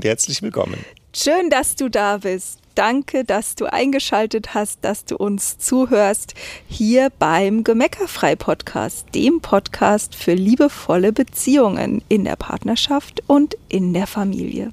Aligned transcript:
und 0.00 0.06
herzlich 0.06 0.40
willkommen. 0.40 0.82
Schön, 1.14 1.50
dass 1.50 1.76
du 1.76 1.90
da 1.90 2.16
bist. 2.16 2.58
Danke, 2.74 3.22
dass 3.22 3.54
du 3.54 3.70
eingeschaltet 3.70 4.54
hast, 4.54 4.82
dass 4.82 5.04
du 5.04 5.18
uns 5.18 5.58
zuhörst 5.58 6.32
hier 6.68 7.10
beim 7.18 7.64
Gemeckerfrei 7.64 8.34
Podcast, 8.34 9.08
dem 9.14 9.42
Podcast 9.42 10.14
für 10.14 10.32
liebevolle 10.32 11.12
Beziehungen 11.12 12.02
in 12.08 12.24
der 12.24 12.36
Partnerschaft 12.36 13.22
und 13.26 13.58
in 13.68 13.92
der 13.92 14.06
Familie. 14.06 14.72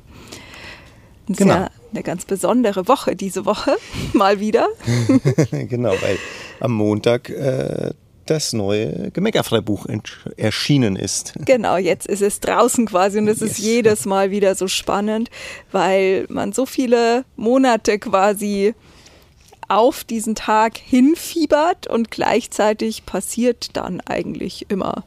Genau. 1.28 1.54
Ja 1.54 1.70
eine 1.94 2.04
ganz 2.04 2.26
besondere 2.26 2.88
Woche 2.88 3.16
diese 3.16 3.46
Woche, 3.46 3.76
mal 4.14 4.40
wieder. 4.40 4.68
genau, 5.52 5.92
weil 5.92 6.18
am 6.60 6.74
Montag 6.74 7.30
äh, 7.30 7.92
das 8.30 8.54
neue 8.54 9.12
Gemeckerfreibuch 9.12 9.86
erschienen 10.38 10.96
ist. 10.96 11.34
Genau, 11.46 11.78
jetzt 11.78 12.08
ist 12.08 12.22
es 12.22 12.40
draußen 12.40 12.86
quasi 12.86 13.20
und 13.20 13.28
es 13.28 13.40
yes. 13.40 13.52
ist 13.52 13.58
jedes 13.60 14.06
Mal 14.06 14.32
wieder 14.32 14.56
so 14.56 14.68
spannend, 14.68 15.30
weil 15.72 16.26
man 16.30 16.54
so 16.54 16.66
viele 16.66 17.26
Monate 17.36 18.00
quasi 18.00 18.74
auf 19.68 20.04
diesen 20.04 20.36
Tag 20.36 20.78
hinfiebert 20.78 21.88
und 21.88 22.12
gleichzeitig 22.12 23.06
passiert 23.06 23.76
dann 23.76 24.02
eigentlich 24.02 24.66
immer 24.70 25.04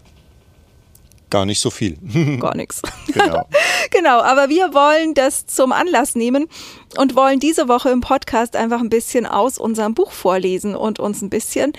Gar 1.30 1.46
nicht 1.46 1.60
so 1.60 1.70
viel. 1.70 1.96
Gar 2.40 2.56
nichts. 2.56 2.82
Genau. 3.06 3.46
genau, 3.92 4.20
aber 4.20 4.48
wir 4.48 4.74
wollen 4.74 5.14
das 5.14 5.46
zum 5.46 5.70
Anlass 5.70 6.16
nehmen 6.16 6.48
und 6.96 7.14
wollen 7.14 7.38
diese 7.38 7.68
Woche 7.68 7.90
im 7.90 8.00
Podcast 8.00 8.56
einfach 8.56 8.80
ein 8.80 8.90
bisschen 8.90 9.26
aus 9.26 9.56
unserem 9.56 9.94
Buch 9.94 10.10
vorlesen 10.10 10.74
und 10.74 10.98
uns 10.98 11.22
ein 11.22 11.30
bisschen 11.30 11.72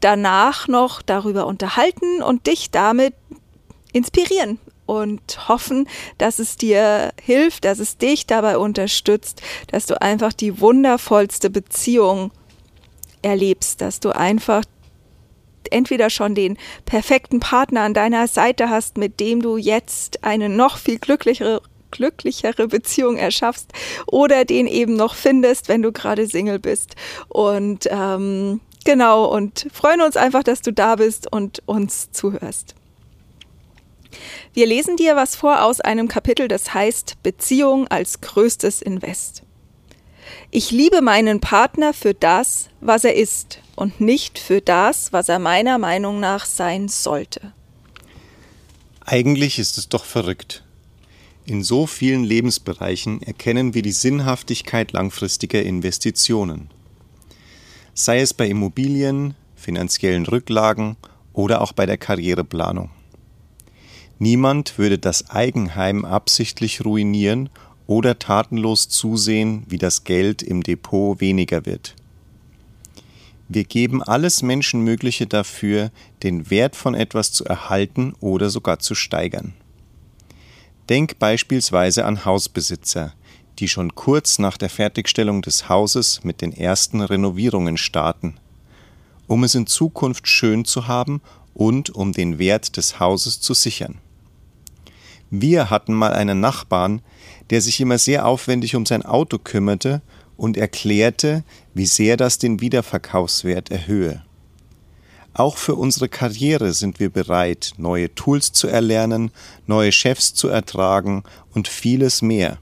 danach 0.00 0.68
noch 0.68 1.02
darüber 1.02 1.46
unterhalten 1.46 2.22
und 2.22 2.46
dich 2.46 2.70
damit 2.70 3.14
inspirieren 3.92 4.58
und 4.86 5.48
hoffen, 5.48 5.88
dass 6.18 6.38
es 6.38 6.56
dir 6.56 7.12
hilft, 7.22 7.64
dass 7.64 7.78
es 7.78 7.96
dich 7.96 8.26
dabei 8.26 8.58
unterstützt, 8.58 9.40
dass 9.68 9.86
du 9.86 10.00
einfach 10.00 10.32
die 10.32 10.60
wundervollste 10.60 11.48
Beziehung 11.48 12.32
erlebst, 13.22 13.80
dass 13.80 14.00
du 14.00 14.10
einfach 14.10 14.64
entweder 15.70 16.10
schon 16.10 16.34
den 16.34 16.58
perfekten 16.86 17.38
Partner 17.38 17.82
an 17.82 17.94
deiner 17.94 18.26
Seite 18.26 18.68
hast, 18.68 18.98
mit 18.98 19.20
dem 19.20 19.42
du 19.42 19.56
jetzt 19.56 20.24
eine 20.24 20.48
noch 20.48 20.78
viel 20.78 20.98
glücklichere 20.98 21.62
glücklichere 21.92 22.68
Beziehung 22.68 23.16
erschaffst 23.16 23.72
oder 24.06 24.44
den 24.44 24.68
eben 24.68 24.94
noch 24.94 25.14
findest, 25.14 25.68
wenn 25.68 25.82
du 25.82 25.90
gerade 25.90 26.26
Single 26.26 26.60
bist. 26.60 26.94
Und 27.28 27.88
ähm, 27.90 28.60
Genau, 28.84 29.26
und 29.26 29.66
freuen 29.72 30.00
uns 30.00 30.16
einfach, 30.16 30.42
dass 30.42 30.62
du 30.62 30.72
da 30.72 30.96
bist 30.96 31.30
und 31.30 31.62
uns 31.66 32.10
zuhörst. 32.12 32.74
Wir 34.52 34.66
lesen 34.66 34.96
dir 34.96 35.16
was 35.16 35.36
vor 35.36 35.62
aus 35.62 35.80
einem 35.80 36.08
Kapitel, 36.08 36.48
das 36.48 36.74
heißt 36.74 37.22
Beziehung 37.22 37.86
als 37.88 38.20
größtes 38.20 38.82
Invest. 38.82 39.42
Ich 40.50 40.70
liebe 40.70 41.00
meinen 41.00 41.40
Partner 41.40 41.92
für 41.92 42.14
das, 42.14 42.68
was 42.80 43.04
er 43.04 43.14
ist 43.14 43.60
und 43.76 44.00
nicht 44.00 44.38
für 44.38 44.60
das, 44.60 45.12
was 45.12 45.28
er 45.28 45.38
meiner 45.38 45.78
Meinung 45.78 46.18
nach 46.18 46.44
sein 46.44 46.88
sollte. 46.88 47.52
Eigentlich 49.04 49.58
ist 49.58 49.78
es 49.78 49.88
doch 49.88 50.04
verrückt. 50.04 50.64
In 51.46 51.62
so 51.62 51.86
vielen 51.86 52.24
Lebensbereichen 52.24 53.22
erkennen 53.22 53.74
wir 53.74 53.82
die 53.82 53.92
Sinnhaftigkeit 53.92 54.92
langfristiger 54.92 55.62
Investitionen 55.62 56.70
sei 57.94 58.20
es 58.20 58.34
bei 58.34 58.48
Immobilien, 58.48 59.34
finanziellen 59.56 60.26
Rücklagen 60.26 60.96
oder 61.32 61.60
auch 61.60 61.72
bei 61.72 61.86
der 61.86 61.98
Karriereplanung. 61.98 62.90
Niemand 64.18 64.78
würde 64.78 64.98
das 64.98 65.30
Eigenheim 65.30 66.04
absichtlich 66.04 66.84
ruinieren 66.84 67.48
oder 67.86 68.18
tatenlos 68.18 68.88
zusehen, 68.88 69.64
wie 69.68 69.78
das 69.78 70.04
Geld 70.04 70.42
im 70.42 70.62
Depot 70.62 71.20
weniger 71.20 71.66
wird. 71.66 71.96
Wir 73.48 73.64
geben 73.64 74.00
alles 74.02 74.42
Menschenmögliche 74.42 75.26
dafür, 75.26 75.90
den 76.22 76.50
Wert 76.50 76.76
von 76.76 76.94
etwas 76.94 77.32
zu 77.32 77.44
erhalten 77.44 78.14
oder 78.20 78.48
sogar 78.48 78.78
zu 78.78 78.94
steigern. 78.94 79.54
Denk 80.88 81.18
beispielsweise 81.18 82.04
an 82.04 82.24
Hausbesitzer, 82.24 83.14
die 83.60 83.68
schon 83.68 83.94
kurz 83.94 84.38
nach 84.38 84.56
der 84.56 84.70
Fertigstellung 84.70 85.42
des 85.42 85.68
Hauses 85.68 86.24
mit 86.24 86.40
den 86.40 86.52
ersten 86.52 87.02
Renovierungen 87.02 87.76
starten, 87.76 88.38
um 89.26 89.44
es 89.44 89.54
in 89.54 89.66
Zukunft 89.66 90.26
schön 90.26 90.64
zu 90.64 90.88
haben 90.88 91.20
und 91.54 91.90
um 91.90 92.12
den 92.12 92.38
Wert 92.38 92.76
des 92.76 92.98
Hauses 92.98 93.40
zu 93.40 93.54
sichern. 93.54 93.98
Wir 95.30 95.70
hatten 95.70 95.94
mal 95.94 96.12
einen 96.12 96.40
Nachbarn, 96.40 97.02
der 97.50 97.60
sich 97.60 97.80
immer 97.80 97.98
sehr 97.98 98.26
aufwendig 98.26 98.74
um 98.74 98.86
sein 98.86 99.04
Auto 99.04 99.38
kümmerte 99.38 100.02
und 100.36 100.56
erklärte, 100.56 101.44
wie 101.74 101.86
sehr 101.86 102.16
das 102.16 102.38
den 102.38 102.60
Wiederverkaufswert 102.60 103.70
erhöhe. 103.70 104.24
Auch 105.34 105.56
für 105.56 105.76
unsere 105.76 106.08
Karriere 106.08 106.72
sind 106.72 106.98
wir 106.98 107.10
bereit, 107.10 107.74
neue 107.76 108.12
Tools 108.14 108.52
zu 108.52 108.66
erlernen, 108.66 109.30
neue 109.66 109.92
Chefs 109.92 110.34
zu 110.34 110.48
ertragen 110.48 111.22
und 111.54 111.68
vieles 111.68 112.22
mehr. 112.22 112.58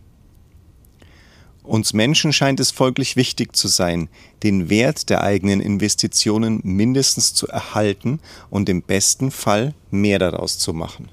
Uns 1.69 1.93
Menschen 1.93 2.33
scheint 2.33 2.61
es 2.61 2.71
folglich 2.71 3.15
wichtig 3.15 3.55
zu 3.55 3.69
sein, 3.69 4.09
den 4.43 4.71
Wert 4.71 5.11
der 5.11 5.23
eigenen 5.23 5.61
Investitionen 5.61 6.61
mindestens 6.65 7.35
zu 7.35 7.47
erhalten 7.47 8.21
und 8.49 8.71
im 8.71 8.81
besten 8.81 9.31
Fall 9.31 9.75
mehr 9.91 10.19
daraus 10.19 10.59
zu 10.59 10.73
machen. 10.73 11.11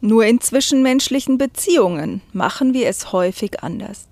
Nur 0.00 0.26
in 0.26 0.40
zwischenmenschlichen 0.40 1.38
Beziehungen 1.38 2.22
machen 2.32 2.74
wir 2.74 2.88
es 2.88 3.12
häufig 3.12 3.62
anders. 3.62 4.08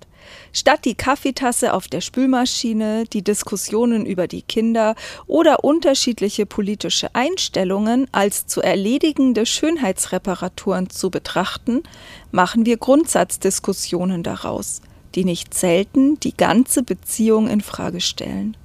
Statt 0.52 0.84
die 0.84 0.94
Kaffeetasse 0.94 1.74
auf 1.74 1.88
der 1.88 2.00
Spülmaschine, 2.00 3.02
die 3.12 3.22
Diskussionen 3.22 4.06
über 4.06 4.28
die 4.28 4.42
Kinder 4.42 4.94
oder 5.26 5.64
unterschiedliche 5.64 6.46
politische 6.46 7.12
Einstellungen 7.16 8.06
als 8.12 8.46
zu 8.46 8.60
erledigende 8.60 9.46
Schönheitsreparaturen 9.46 10.90
zu 10.90 11.10
betrachten, 11.10 11.82
machen 12.30 12.66
wir 12.66 12.76
Grundsatzdiskussionen 12.76 14.22
daraus– 14.22 14.80
die 15.14 15.24
nicht 15.24 15.54
selten 15.54 16.18
die 16.20 16.36
ganze 16.36 16.82
Beziehung 16.82 17.48
in 17.48 17.60
Frage 17.60 18.00
stellen. 18.00 18.56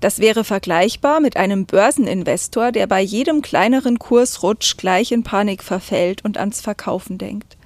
Das 0.00 0.18
wäre 0.18 0.44
vergleichbar 0.44 1.20
mit 1.20 1.36
einem 1.36 1.66
Börseninvestor, 1.66 2.72
der 2.72 2.86
bei 2.86 3.02
jedem 3.02 3.42
kleineren 3.42 3.98
Kursrutsch 3.98 4.76
gleich 4.78 5.12
in 5.12 5.22
Panik 5.22 5.62
verfällt 5.62 6.24
und 6.24 6.38
ans 6.38 6.62
Verkaufen 6.62 7.18
denkt. 7.18 7.58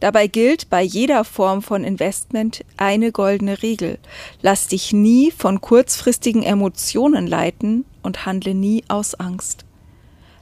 Dabei 0.00 0.26
gilt 0.26 0.70
bei 0.70 0.82
jeder 0.82 1.24
Form 1.24 1.62
von 1.62 1.84
Investment 1.84 2.64
eine 2.76 3.12
goldene 3.12 3.62
Regel. 3.62 3.98
Lass 4.40 4.66
dich 4.66 4.92
nie 4.92 5.30
von 5.30 5.60
kurzfristigen 5.60 6.42
Emotionen 6.42 7.26
leiten 7.26 7.84
und 8.02 8.24
handle 8.26 8.54
nie 8.54 8.82
aus 8.88 9.14
Angst. 9.14 9.64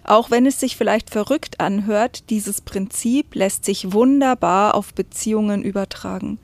Auch 0.08 0.30
wenn 0.30 0.46
es 0.46 0.58
sich 0.58 0.74
vielleicht 0.78 1.10
verrückt 1.10 1.60
anhört, 1.60 2.30
dieses 2.30 2.62
Prinzip 2.62 3.34
lässt 3.34 3.66
sich 3.66 3.92
wunderbar 3.92 4.74
auf 4.74 4.94
Beziehungen 4.94 5.62
übertragen. 5.62 6.38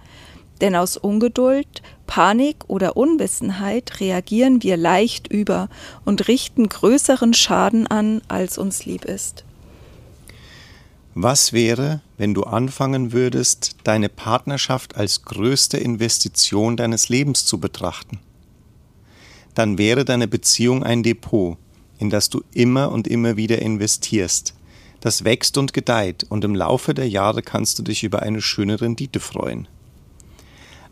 Denn 0.61 0.77
aus 0.77 0.99
Ungeduld, 0.99 1.81
Panik 2.07 2.57
oder 2.69 2.95
Unwissenheit 2.99 4.01
reagieren 4.01 4.63
wir 4.63 4.77
leicht 4.77 5.29
über 5.29 5.71
und 6.05 6.29
richten 6.29 6.69
größeren 6.69 7.33
Schaden 7.33 7.87
an, 7.87 8.21
als 8.29 8.59
uns 8.59 8.85
lieb 8.85 9.07
ist. 9.07 9.45
Was 11.15 11.55
wäre, 11.55 12.03
wenn 12.19 12.35
du 12.35 12.43
anfangen 12.43 13.13
würdest, 13.15 13.77
deine 13.85 14.11
Partnerschaft 14.11 14.97
als 14.97 15.23
größte 15.23 15.79
Investition 15.79 16.77
deines 16.77 17.09
Lebens 17.09 17.47
zu 17.47 17.59
betrachten? 17.59 18.21
Dann 19.55 19.79
wäre 19.79 20.05
deine 20.05 20.29
Beziehung 20.29 20.83
ein 20.83 21.03
Depot, 21.03 21.57
in 21.99 22.11
das 22.11 22.29
du 22.31 22.43
immer 22.53 22.91
und 22.93 23.07
immer 23.07 23.37
wieder 23.37 23.61
investierst. 23.61 24.55
Das 25.01 25.25
wächst 25.25 25.59
und 25.59 25.73
gedeiht 25.73 26.25
und 26.29 26.45
im 26.45 26.55
Laufe 26.55 26.95
der 26.95 27.09
Jahre 27.09 27.43
kannst 27.43 27.79
du 27.79 27.83
dich 27.83 28.05
über 28.05 28.23
eine 28.23 28.41
schöne 28.41 28.81
Rendite 28.81 29.21
freuen. 29.21 29.69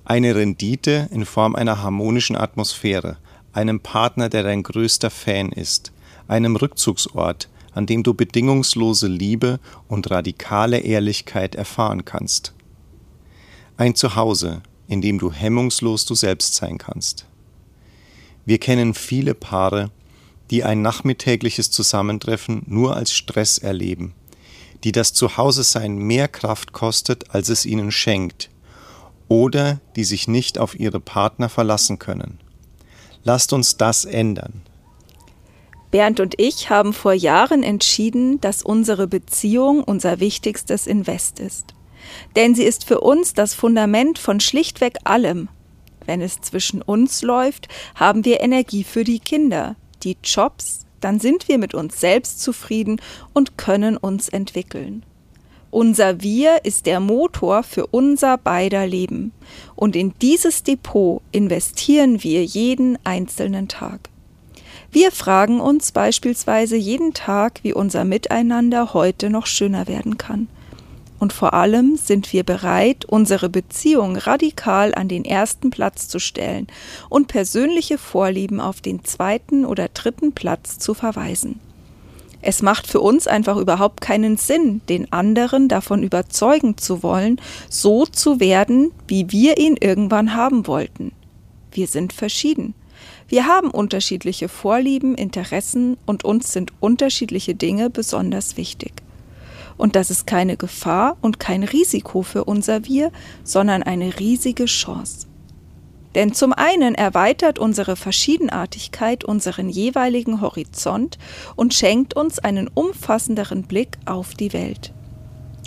Eine 0.04 0.34
Rendite 0.34 1.08
in 1.12 1.24
Form 1.24 1.54
einer 1.54 1.82
harmonischen 1.82 2.36
Atmosphäre, 2.36 3.16
einem 3.52 3.80
Partner, 3.80 4.28
der 4.28 4.42
dein 4.42 4.62
größter 4.62 5.10
Fan 5.10 5.50
ist, 5.50 5.92
einem 6.28 6.56
Rückzugsort, 6.56 7.48
an 7.72 7.86
dem 7.86 8.02
du 8.02 8.14
bedingungslose 8.14 9.08
Liebe 9.08 9.60
und 9.88 10.10
radikale 10.10 10.80
Ehrlichkeit 10.80 11.54
erfahren 11.54 12.04
kannst. 12.04 12.52
Ein 13.76 13.94
Zuhause, 13.94 14.62
in 14.88 15.00
dem 15.00 15.18
du 15.18 15.32
hemmungslos 15.32 16.04
du 16.04 16.14
selbst 16.14 16.54
sein 16.54 16.78
kannst. 16.78 17.26
Wir 18.44 18.58
kennen 18.58 18.92
viele 18.92 19.34
Paare, 19.34 19.90
die 20.50 20.64
ein 20.64 20.82
nachmittägliches 20.82 21.70
Zusammentreffen 21.70 22.62
nur 22.66 22.96
als 22.96 23.12
Stress 23.12 23.58
erleben, 23.58 24.14
die 24.84 24.92
das 24.92 25.12
Zuhause-Sein 25.12 25.96
mehr 25.96 26.28
Kraft 26.28 26.72
kostet, 26.72 27.34
als 27.34 27.48
es 27.48 27.64
ihnen 27.66 27.92
schenkt, 27.92 28.50
oder 29.28 29.80
die 29.96 30.04
sich 30.04 30.28
nicht 30.28 30.58
auf 30.58 30.78
ihre 30.78 31.00
Partner 31.00 31.48
verlassen 31.48 31.98
können. 31.98 32.38
Lasst 33.24 33.52
uns 33.52 33.76
das 33.76 34.04
ändern. 34.04 34.62
Bernd 35.90 36.20
und 36.20 36.34
ich 36.38 36.70
haben 36.70 36.92
vor 36.92 37.12
Jahren 37.12 37.62
entschieden, 37.62 38.40
dass 38.40 38.62
unsere 38.62 39.06
Beziehung 39.06 39.84
unser 39.84 40.20
wichtigstes 40.20 40.86
Invest 40.86 41.38
ist. 41.38 41.74
Denn 42.34 42.54
sie 42.54 42.64
ist 42.64 42.84
für 42.84 43.00
uns 43.00 43.34
das 43.34 43.54
Fundament 43.54 44.18
von 44.18 44.40
schlichtweg 44.40 44.96
allem. 45.04 45.48
Wenn 46.04 46.20
es 46.20 46.40
zwischen 46.40 46.82
uns 46.82 47.22
läuft, 47.22 47.68
haben 47.94 48.24
wir 48.24 48.40
Energie 48.40 48.84
für 48.84 49.04
die 49.04 49.20
Kinder, 49.20 49.76
die 50.04 50.16
Jobs, 50.22 50.86
dann 51.00 51.20
sind 51.20 51.48
wir 51.48 51.58
mit 51.58 51.74
uns 51.74 52.00
selbst 52.00 52.40
zufrieden 52.40 53.00
und 53.32 53.58
können 53.58 53.96
uns 53.96 54.28
entwickeln. 54.28 55.04
Unser 55.70 56.20
Wir 56.20 56.64
ist 56.64 56.84
der 56.84 57.00
Motor 57.00 57.62
für 57.62 57.86
unser 57.86 58.36
beider 58.36 58.86
Leben. 58.86 59.32
Und 59.74 59.96
in 59.96 60.12
dieses 60.20 60.62
Depot 60.62 61.22
investieren 61.32 62.22
wir 62.22 62.44
jeden 62.44 62.98
einzelnen 63.04 63.68
Tag. 63.68 64.10
Wir 64.90 65.10
fragen 65.10 65.60
uns 65.60 65.90
beispielsweise 65.90 66.76
jeden 66.76 67.14
Tag, 67.14 67.60
wie 67.62 67.72
unser 67.72 68.04
Miteinander 68.04 68.92
heute 68.92 69.30
noch 69.30 69.46
schöner 69.46 69.88
werden 69.88 70.18
kann. 70.18 70.48
Und 71.22 71.32
vor 71.32 71.54
allem 71.54 71.96
sind 71.96 72.32
wir 72.32 72.42
bereit, 72.42 73.04
unsere 73.04 73.48
Beziehung 73.48 74.16
radikal 74.16 74.92
an 74.92 75.06
den 75.06 75.24
ersten 75.24 75.70
Platz 75.70 76.08
zu 76.08 76.18
stellen 76.18 76.66
und 77.08 77.28
persönliche 77.28 77.96
Vorlieben 77.96 78.60
auf 78.60 78.80
den 78.80 79.04
zweiten 79.04 79.64
oder 79.64 79.86
dritten 79.86 80.32
Platz 80.32 80.80
zu 80.80 80.94
verweisen. 80.94 81.60
Es 82.40 82.60
macht 82.60 82.88
für 82.88 82.98
uns 82.98 83.28
einfach 83.28 83.56
überhaupt 83.56 84.00
keinen 84.00 84.36
Sinn, 84.36 84.80
den 84.88 85.12
anderen 85.12 85.68
davon 85.68 86.02
überzeugen 86.02 86.76
zu 86.76 87.04
wollen, 87.04 87.40
so 87.70 88.04
zu 88.04 88.40
werden, 88.40 88.90
wie 89.06 89.30
wir 89.30 89.58
ihn 89.58 89.76
irgendwann 89.78 90.34
haben 90.34 90.66
wollten. 90.66 91.12
Wir 91.70 91.86
sind 91.86 92.12
verschieden. 92.12 92.74
Wir 93.28 93.46
haben 93.46 93.70
unterschiedliche 93.70 94.48
Vorlieben, 94.48 95.14
Interessen 95.14 95.98
und 96.04 96.24
uns 96.24 96.52
sind 96.52 96.72
unterschiedliche 96.80 97.54
Dinge 97.54 97.90
besonders 97.90 98.56
wichtig. 98.56 99.04
Und 99.76 99.96
das 99.96 100.10
ist 100.10 100.26
keine 100.26 100.56
Gefahr 100.56 101.16
und 101.20 101.40
kein 101.40 101.64
Risiko 101.64 102.22
für 102.22 102.44
unser 102.44 102.86
Wir, 102.86 103.10
sondern 103.44 103.82
eine 103.82 104.18
riesige 104.18 104.66
Chance. 104.66 105.26
Denn 106.14 106.34
zum 106.34 106.52
einen 106.52 106.94
erweitert 106.94 107.58
unsere 107.58 107.96
Verschiedenartigkeit 107.96 109.24
unseren 109.24 109.68
jeweiligen 109.68 110.40
Horizont 110.40 111.18
und 111.56 111.74
schenkt 111.74 112.14
uns 112.14 112.38
einen 112.38 112.68
umfassenderen 112.68 113.62
Blick 113.62 113.98
auf 114.04 114.34
die 114.34 114.52
Welt. 114.52 114.92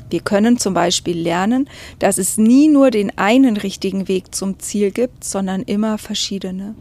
Wir 0.09 0.19
können 0.19 0.59
zum 0.59 0.75
Beispiel 0.75 1.17
lernen, 1.17 1.67
dass 1.97 2.19
es 2.19 2.37
nie 2.37 2.67
nur 2.67 2.91
den 2.91 3.17
einen 3.17 3.57
richtigen 3.57 4.07
Weg 4.07 4.35
zum 4.35 4.59
Ziel 4.59 4.91
gibt, 4.91 5.23
sondern 5.23 5.63
immer 5.63 5.97
verschiedene. 5.97 6.75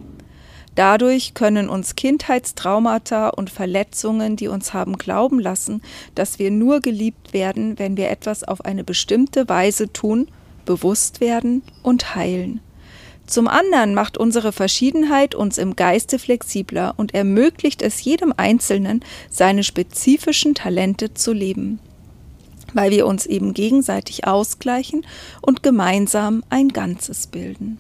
Dadurch 0.75 1.35
können 1.35 1.69
uns 1.69 1.95
Kindheitstraumata 1.95 3.29
und 3.29 3.49
Verletzungen, 3.49 4.37
die 4.37 4.49
uns 4.49 4.75
haben 4.75 4.99
glauben 4.99 5.39
lassen, 5.39 5.83
dass 6.15 6.39
wir 6.39 6.51
nur 6.51 6.81
geliebt 6.81 7.33
werden, 7.33 7.79
wenn 7.79 7.97
wir 7.97 8.11
etwas 8.11 8.43
auf 8.43 8.65
eine 8.65 8.83
bestimmte 8.83 9.49
Weise 9.49 9.93
tun, 9.93 10.29
bewusst 10.65 11.21
werden 11.21 11.63
und 11.83 12.17
heilen. 12.17 12.61
Zum 13.27 13.49
anderen 13.49 13.95
macht 13.95 14.19
unsere 14.19 14.53
Verschiedenheit 14.53 15.35
uns 15.35 15.57
im 15.57 15.77
Geiste 15.77 16.19
flexibler 16.19 16.95
und 16.97 17.15
ermöglicht 17.15 17.81
es 17.81 18.05
jedem 18.05 18.35
Einzelnen, 18.37 19.03
seine 19.31 19.63
spezifischen 19.63 20.55
Talente 20.55 21.15
zu 21.15 21.33
leben, 21.33 21.79
weil 22.75 22.91
wir 22.91 23.07
uns 23.07 23.25
eben 23.25 23.55
gegenseitig 23.55 24.27
ausgleichen 24.27 25.07
und 25.41 25.63
gemeinsam 25.63 26.45
ein 26.51 26.69
Ganzes 26.69 27.27
bilden. 27.27 27.79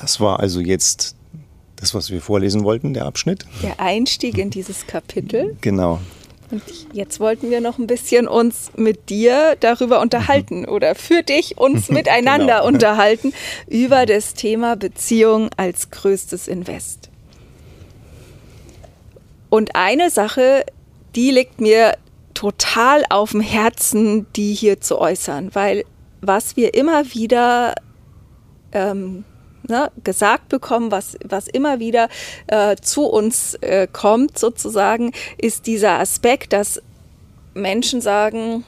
Das 0.00 0.20
war 0.20 0.40
also 0.40 0.60
jetzt 0.60 1.14
das, 1.76 1.94
was 1.94 2.10
wir 2.10 2.20
vorlesen 2.20 2.64
wollten, 2.64 2.94
der 2.94 3.06
Abschnitt. 3.06 3.46
Der 3.62 3.80
Einstieg 3.80 4.38
in 4.38 4.50
dieses 4.50 4.86
Kapitel. 4.86 5.56
Genau. 5.60 6.00
Und 6.50 6.62
jetzt 6.92 7.20
wollten 7.20 7.50
wir 7.50 7.60
noch 7.60 7.78
ein 7.78 7.86
bisschen 7.86 8.26
uns 8.26 8.72
mit 8.76 9.08
dir 9.08 9.56
darüber 9.60 10.00
unterhalten 10.00 10.64
oder 10.64 10.94
für 10.94 11.22
dich 11.22 11.58
uns 11.58 11.88
miteinander 11.90 12.58
genau. 12.58 12.66
unterhalten 12.66 13.32
über 13.68 14.04
das 14.04 14.34
Thema 14.34 14.74
Beziehung 14.74 15.50
als 15.56 15.90
größtes 15.90 16.48
Invest. 16.48 17.08
Und 19.48 19.74
eine 19.74 20.10
Sache, 20.10 20.64
die 21.14 21.30
liegt 21.30 21.60
mir 21.60 21.96
total 22.34 23.04
auf 23.10 23.32
dem 23.32 23.40
Herzen, 23.40 24.26
die 24.34 24.54
hier 24.54 24.80
zu 24.80 24.98
äußern, 24.98 25.50
weil 25.54 25.84
was 26.20 26.56
wir 26.56 26.74
immer 26.74 27.14
wieder 27.14 27.74
ähm, 28.72 29.24
ne, 29.70 29.90
gesagt 30.04 30.48
bekommen, 30.48 30.90
was, 30.90 31.16
was 31.24 31.48
immer 31.48 31.78
wieder 31.78 32.08
äh, 32.48 32.76
zu 32.76 33.06
uns 33.06 33.54
äh, 33.54 33.86
kommt, 33.90 34.38
sozusagen, 34.38 35.12
ist 35.38 35.66
dieser 35.66 35.98
Aspekt, 35.98 36.52
dass 36.52 36.82
Menschen 37.54 38.00
sagen, 38.00 38.64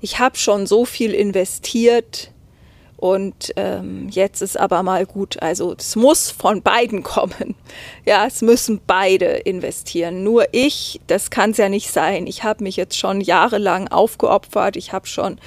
ich 0.00 0.18
habe 0.18 0.36
schon 0.36 0.66
so 0.66 0.84
viel 0.84 1.12
investiert 1.12 2.32
und 3.02 3.52
ähm, 3.56 4.08
jetzt 4.10 4.42
ist 4.42 4.56
aber 4.56 4.84
mal 4.84 5.06
gut. 5.06 5.42
Also 5.42 5.74
es 5.76 5.96
muss 5.96 6.30
von 6.30 6.62
beiden 6.62 7.02
kommen. 7.02 7.56
Ja, 8.04 8.26
es 8.26 8.42
müssen 8.42 8.80
beide 8.86 9.26
investieren. 9.26 10.22
Nur 10.22 10.46
ich, 10.52 11.00
das 11.08 11.30
kann 11.30 11.50
es 11.50 11.56
ja 11.56 11.68
nicht 11.68 11.90
sein. 11.90 12.28
Ich 12.28 12.44
habe 12.44 12.62
mich 12.62 12.76
jetzt 12.76 12.96
schon 12.96 13.20
jahrelang 13.20 13.88
aufgeopfert. 13.88 14.76
Ich 14.76 14.92
habe 14.92 15.08
schon 15.08 15.38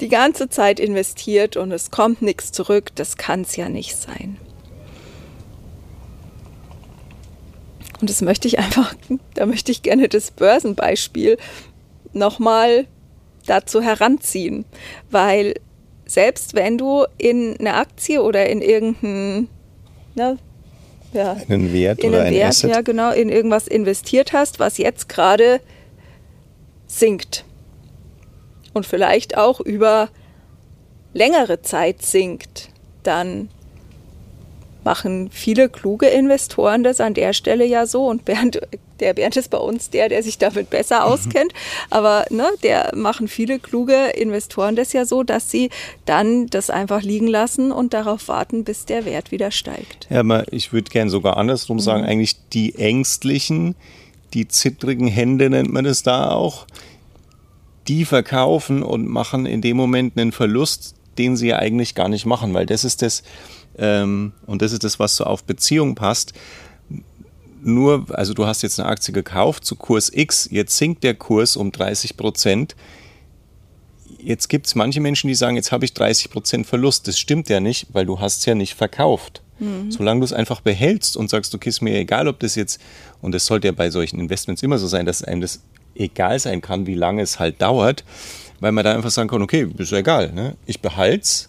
die 0.00 0.08
ganze 0.08 0.48
Zeit 0.48 0.80
investiert 0.80 1.56
und 1.56 1.72
es 1.72 1.90
kommt 1.90 2.22
nichts 2.22 2.52
zurück, 2.52 2.90
das 2.94 3.16
kann 3.16 3.42
es 3.42 3.56
ja 3.56 3.68
nicht 3.68 3.96
sein. 3.96 4.38
Und 8.00 8.08
das 8.10 8.22
möchte 8.22 8.48
ich 8.48 8.58
einfach, 8.58 8.94
da 9.34 9.46
möchte 9.46 9.72
ich 9.72 9.82
gerne 9.82 10.08
das 10.08 10.30
Börsenbeispiel 10.30 11.36
nochmal 12.12 12.86
dazu 13.46 13.80
heranziehen, 13.80 14.64
weil 15.10 15.54
selbst 16.06 16.54
wenn 16.54 16.78
du 16.78 17.04
in 17.18 17.56
eine 17.58 17.74
Aktie 17.74 18.22
oder 18.22 18.48
in 18.48 18.62
irgendeinen 18.62 19.48
ne, 20.14 20.38
ja, 21.12 21.36
einen 21.48 21.72
Wert 21.72 22.00
in 22.00 22.10
oder 22.10 22.22
ein 22.24 22.34
Wert, 22.34 22.48
Asset. 22.48 22.70
ja 22.70 22.80
genau, 22.82 23.12
in 23.12 23.28
irgendwas 23.28 23.66
investiert 23.66 24.32
hast, 24.32 24.58
was 24.58 24.78
jetzt 24.78 25.08
gerade 25.08 25.60
sinkt, 26.86 27.44
und 28.78 28.86
vielleicht 28.86 29.36
auch 29.36 29.60
über 29.60 30.08
längere 31.12 31.60
Zeit 31.62 32.00
sinkt, 32.02 32.70
dann 33.02 33.50
machen 34.84 35.28
viele 35.30 35.68
kluge 35.68 36.06
Investoren 36.06 36.82
das 36.84 37.00
an 37.00 37.12
der 37.12 37.32
Stelle 37.32 37.66
ja 37.66 37.84
so 37.86 38.06
und 38.06 38.24
Bernd, 38.24 38.60
der 39.00 39.12
Bernd 39.14 39.36
ist 39.36 39.50
bei 39.50 39.58
uns 39.58 39.90
der, 39.90 40.08
der 40.08 40.22
sich 40.22 40.38
damit 40.38 40.70
besser 40.70 41.00
mhm. 41.00 41.12
auskennt, 41.12 41.52
aber 41.90 42.24
ne, 42.30 42.46
der 42.62 42.92
machen 42.94 43.28
viele 43.28 43.58
kluge 43.58 44.10
Investoren 44.14 44.76
das 44.76 44.92
ja 44.92 45.04
so, 45.04 45.24
dass 45.24 45.50
sie 45.50 45.70
dann 46.06 46.46
das 46.46 46.70
einfach 46.70 47.02
liegen 47.02 47.26
lassen 47.26 47.72
und 47.72 47.92
darauf 47.92 48.28
warten, 48.28 48.62
bis 48.64 48.86
der 48.86 49.04
Wert 49.04 49.32
wieder 49.32 49.50
steigt. 49.50 50.06
Ja, 50.08 50.20
aber 50.20 50.50
ich 50.52 50.72
würde 50.72 50.90
gerne 50.90 51.10
sogar 51.10 51.36
andersrum 51.36 51.78
mhm. 51.78 51.82
sagen, 51.82 52.04
eigentlich 52.04 52.36
die 52.52 52.76
ängstlichen, 52.76 53.74
die 54.32 54.46
zittrigen 54.46 55.08
Hände 55.08 55.50
nennt 55.50 55.72
man 55.72 55.84
es 55.84 56.04
da 56.04 56.30
auch, 56.30 56.66
die 57.88 58.04
verkaufen 58.04 58.82
und 58.82 59.08
machen 59.08 59.46
in 59.46 59.62
dem 59.62 59.76
Moment 59.76 60.18
einen 60.18 60.32
Verlust, 60.32 60.94
den 61.16 61.36
sie 61.36 61.48
ja 61.48 61.58
eigentlich 61.58 61.94
gar 61.94 62.08
nicht 62.08 62.26
machen, 62.26 62.54
weil 62.54 62.66
das 62.66 62.84
ist 62.84 63.02
das, 63.02 63.22
ähm, 63.78 64.32
und 64.46 64.62
das 64.62 64.72
ist 64.72 64.84
das, 64.84 64.98
was 64.98 65.16
so 65.16 65.24
auf 65.24 65.44
Beziehung 65.44 65.94
passt. 65.94 66.32
Nur, 67.60 68.06
also 68.10 68.34
du 68.34 68.46
hast 68.46 68.62
jetzt 68.62 68.78
eine 68.78 68.88
Aktie 68.88 69.12
gekauft 69.12 69.64
zu 69.64 69.74
Kurs 69.74 70.12
X, 70.12 70.48
jetzt 70.50 70.76
sinkt 70.76 71.02
der 71.02 71.14
Kurs 71.14 71.56
um 71.56 71.72
30 71.72 72.16
Prozent. 72.16 72.76
Jetzt 74.20 74.48
gibt 74.48 74.66
es 74.66 74.74
manche 74.74 75.00
Menschen, 75.00 75.28
die 75.28 75.34
sagen, 75.34 75.56
jetzt 75.56 75.72
habe 75.72 75.84
ich 75.84 75.94
30 75.94 76.30
Prozent 76.30 76.66
Verlust. 76.66 77.08
Das 77.08 77.18
stimmt 77.18 77.48
ja 77.48 77.60
nicht, 77.60 77.88
weil 77.92 78.06
du 78.06 78.20
hast 78.20 78.40
es 78.40 78.46
ja 78.46 78.54
nicht 78.54 78.74
verkauft. 78.74 79.42
Mhm. 79.58 79.90
Solange 79.90 80.20
du 80.20 80.24
es 80.24 80.32
einfach 80.32 80.60
behältst 80.60 81.16
und 81.16 81.30
sagst, 81.30 81.54
okay, 81.54 81.68
ist 81.68 81.82
mir 81.82 81.96
egal, 81.98 82.28
ob 82.28 82.38
das 82.40 82.54
jetzt, 82.54 82.80
und 83.22 83.32
das 83.32 83.46
sollte 83.46 83.68
ja 83.68 83.72
bei 83.72 83.90
solchen 83.90 84.20
Investments 84.20 84.62
immer 84.62 84.78
so 84.78 84.86
sein, 84.86 85.06
dass 85.06 85.24
einem 85.24 85.40
das 85.40 85.60
egal 85.98 86.38
sein 86.38 86.60
kann, 86.60 86.86
wie 86.86 86.94
lange 86.94 87.22
es 87.22 87.38
halt 87.38 87.60
dauert, 87.60 88.04
weil 88.60 88.72
man 88.72 88.84
da 88.84 88.94
einfach 88.94 89.10
sagen 89.10 89.28
kann, 89.28 89.42
okay, 89.42 89.68
ist 89.76 89.92
egal, 89.92 90.32
ne? 90.32 90.56
ich 90.66 90.80
behalte 90.80 91.22
es, 91.22 91.48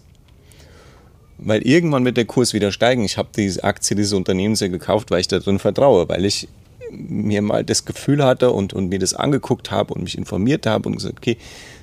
weil 1.38 1.62
irgendwann 1.62 2.04
wird 2.04 2.16
der 2.16 2.26
Kurs 2.26 2.52
wieder 2.52 2.70
steigen. 2.70 3.04
Ich 3.04 3.16
habe 3.16 3.30
diese 3.34 3.64
Aktie 3.64 3.96
dieses 3.96 4.12
Unternehmens 4.12 4.60
ja 4.60 4.68
gekauft, 4.68 5.10
weil 5.10 5.20
ich 5.20 5.28
da 5.28 5.38
drin 5.38 5.58
vertraue, 5.58 6.08
weil 6.08 6.24
ich 6.24 6.48
mir 6.90 7.40
mal 7.40 7.64
das 7.64 7.84
Gefühl 7.84 8.24
hatte 8.24 8.50
und, 8.50 8.72
und 8.72 8.88
mir 8.88 8.98
das 8.98 9.14
angeguckt 9.14 9.70
habe 9.70 9.94
und 9.94 10.02
mich 10.02 10.18
informiert 10.18 10.66
habe 10.66 10.88
und 10.88 10.96
gesagt, 10.96 11.18
okay, 11.18 11.38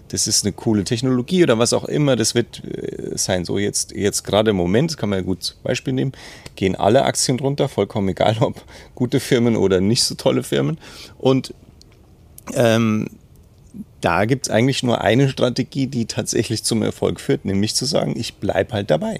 das 0.09 0.27
ist 0.27 0.45
eine 0.45 0.53
coole 0.53 0.83
Technologie 0.83 1.43
oder 1.43 1.59
was 1.59 1.73
auch 1.73 1.85
immer, 1.85 2.15
das 2.15 2.35
wird 2.35 2.63
äh, 2.63 3.17
sein. 3.17 3.45
So 3.45 3.57
jetzt, 3.57 3.91
jetzt 3.91 4.23
gerade 4.23 4.51
im 4.51 4.55
Moment, 4.55 4.91
das 4.91 4.97
kann 4.97 5.09
man 5.09 5.19
ja 5.19 5.25
gut 5.25 5.43
zum 5.43 5.57
Beispiel 5.63 5.93
nehmen, 5.93 6.13
gehen 6.55 6.75
alle 6.75 7.03
Aktien 7.03 7.39
runter, 7.39 7.67
vollkommen 7.67 8.09
egal, 8.09 8.37
ob 8.39 8.63
gute 8.95 9.19
Firmen 9.19 9.55
oder 9.55 9.81
nicht 9.81 10.03
so 10.03 10.15
tolle 10.15 10.43
Firmen. 10.43 10.77
Und 11.17 11.53
ähm, 12.53 13.09
da 14.01 14.25
gibt 14.25 14.47
es 14.47 14.53
eigentlich 14.53 14.83
nur 14.83 15.01
eine 15.01 15.29
Strategie, 15.29 15.87
die 15.87 16.05
tatsächlich 16.05 16.63
zum 16.63 16.83
Erfolg 16.83 17.19
führt, 17.19 17.45
nämlich 17.45 17.75
zu 17.75 17.85
sagen, 17.85 18.13
ich 18.17 18.35
bleibe 18.35 18.73
halt 18.73 18.91
dabei. 18.91 19.19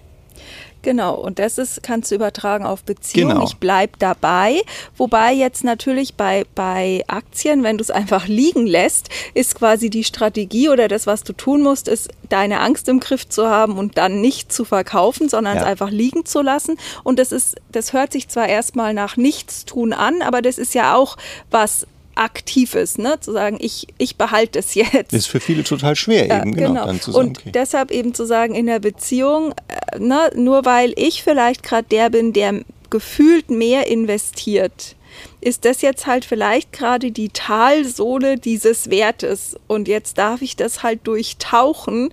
Genau, 0.84 1.16
und 1.16 1.40
das 1.40 1.58
ist, 1.58 1.84
kannst 1.84 2.12
du 2.12 2.16
übertragen 2.16 2.66
auf 2.66 2.84
Beziehungen. 2.84 3.34
Genau. 3.34 3.46
Ich 3.46 3.58
bleib 3.58 4.00
dabei. 4.00 4.62
Wobei 4.96 5.34
jetzt 5.34 5.64
natürlich 5.64 6.14
bei, 6.14 6.46
bei 6.56 7.04
Aktien, 7.08 7.64
wenn 7.64 7.78
du 7.78 7.82
es 7.82 7.92
einfach 7.92 8.28
liegen 8.28 8.66
lässt, 8.68 9.10
ist 9.34 9.56
quasi 9.56 9.90
die 9.90 10.04
Strategie 10.04 10.70
oder 10.70 10.88
das, 10.88 11.06
was 11.08 11.24
du 11.24 11.34
tun 11.34 11.62
musst, 11.62 11.88
ist 11.88 12.10
deine 12.30 12.62
Angst 12.62 12.88
im 12.88 13.00
Griff 13.00 13.28
zu 13.28 13.48
haben 13.48 13.78
und 13.78 13.98
dann 13.98 14.22
nicht 14.22 14.54
zu 14.54 14.64
verkaufen, 14.64 15.28
sondern 15.28 15.56
Ja. 15.58 15.64
es 15.64 15.68
einfach 15.68 15.90
liegen 15.90 16.26
zu 16.26 16.42
lassen. 16.42 16.78
Und 17.04 17.20
das 17.20 17.32
ist, 17.32 17.56
das 17.72 17.92
hört 17.92 18.14
sich 18.14 18.30
zwar 18.30 18.48
erstmal 18.48 18.94
nach 18.94 19.18
Nichtstun 19.18 19.92
an, 19.92 20.22
aber 20.22 20.42
das 20.42 20.58
ist 20.58 20.74
ja 20.74 20.96
auch 20.96 21.18
was 21.52 21.86
Aktives, 22.18 22.98
ne? 22.98 23.20
Zu 23.20 23.32
sagen, 23.32 23.58
ich, 23.60 23.88
ich 23.98 24.18
behalte 24.18 24.60
es 24.60 24.76
jetzt. 24.76 25.14
Das 25.14 25.20
ist 25.20 25.28
für 25.28 25.40
viele 25.40 25.64
total 25.64 25.96
schwer, 25.96 26.28
Ja, 26.28 26.42
eben, 26.42 26.54
genau, 26.54 26.86
dann 26.86 27.02
zu 27.02 27.12
sagen, 27.12 27.30
und 27.30 27.40
okay. 27.40 27.52
deshalb 27.54 27.92
eben 27.92 28.14
zu 28.14 28.26
sagen, 28.26 28.56
in 28.56 28.66
der 28.66 28.80
Beziehung, 28.80 29.54
äh, 29.68 30.00
ne, 30.00 30.32
nur 30.36 30.66
weil 30.66 30.94
ich 30.96 31.24
vielleicht 31.24 31.64
gerade 31.64 31.88
der 31.90 32.10
bin, 32.10 32.34
der 32.34 32.62
gefühlt 32.90 33.50
mehr 33.50 33.88
investiert, 33.88 34.96
ist 35.42 35.66
das 35.66 35.82
jetzt 35.82 36.08
halt 36.08 36.26
vielleicht 36.26 36.72
gerade 36.74 37.12
die 37.12 37.30
Talsohle 37.30 38.38
dieses 38.38 38.90
Wertes. 38.90 39.56
Und 39.68 39.88
jetzt 39.88 40.18
darf 40.18 40.42
ich 40.42 40.56
das 40.56 40.84
halt 40.84 41.06
durchtauchen, 41.06 42.12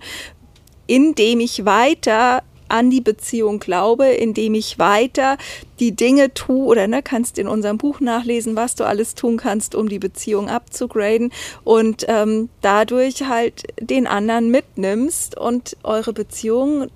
indem 0.87 1.39
ich 1.39 1.65
weiter 1.65 2.43
an 2.67 2.89
die 2.89 3.01
Beziehung 3.01 3.59
glaube, 3.59 4.07
indem 4.07 4.53
ich 4.55 4.79
weiter 4.79 5.37
die 5.79 5.95
Dinge 5.95 6.33
tue 6.33 6.65
oder 6.65 6.87
ne, 6.87 7.01
kannst 7.03 7.37
in 7.37 7.47
unserem 7.47 7.77
Buch 7.77 7.99
nachlesen, 7.99 8.55
was 8.55 8.75
du 8.75 8.83
alles 8.85 9.15
tun 9.15 9.37
kannst, 9.37 9.75
um 9.75 9.89
die 9.89 9.99
Beziehung 9.99 10.49
abzugraden 10.49 11.31
und 11.63 12.05
ähm, 12.07 12.49
dadurch 12.61 13.23
halt 13.23 13.63
den 13.79 14.07
anderen 14.07 14.49
mitnimmst 14.51 15.37
und 15.37 15.77
eure 15.83 16.13
Beziehung 16.13 16.87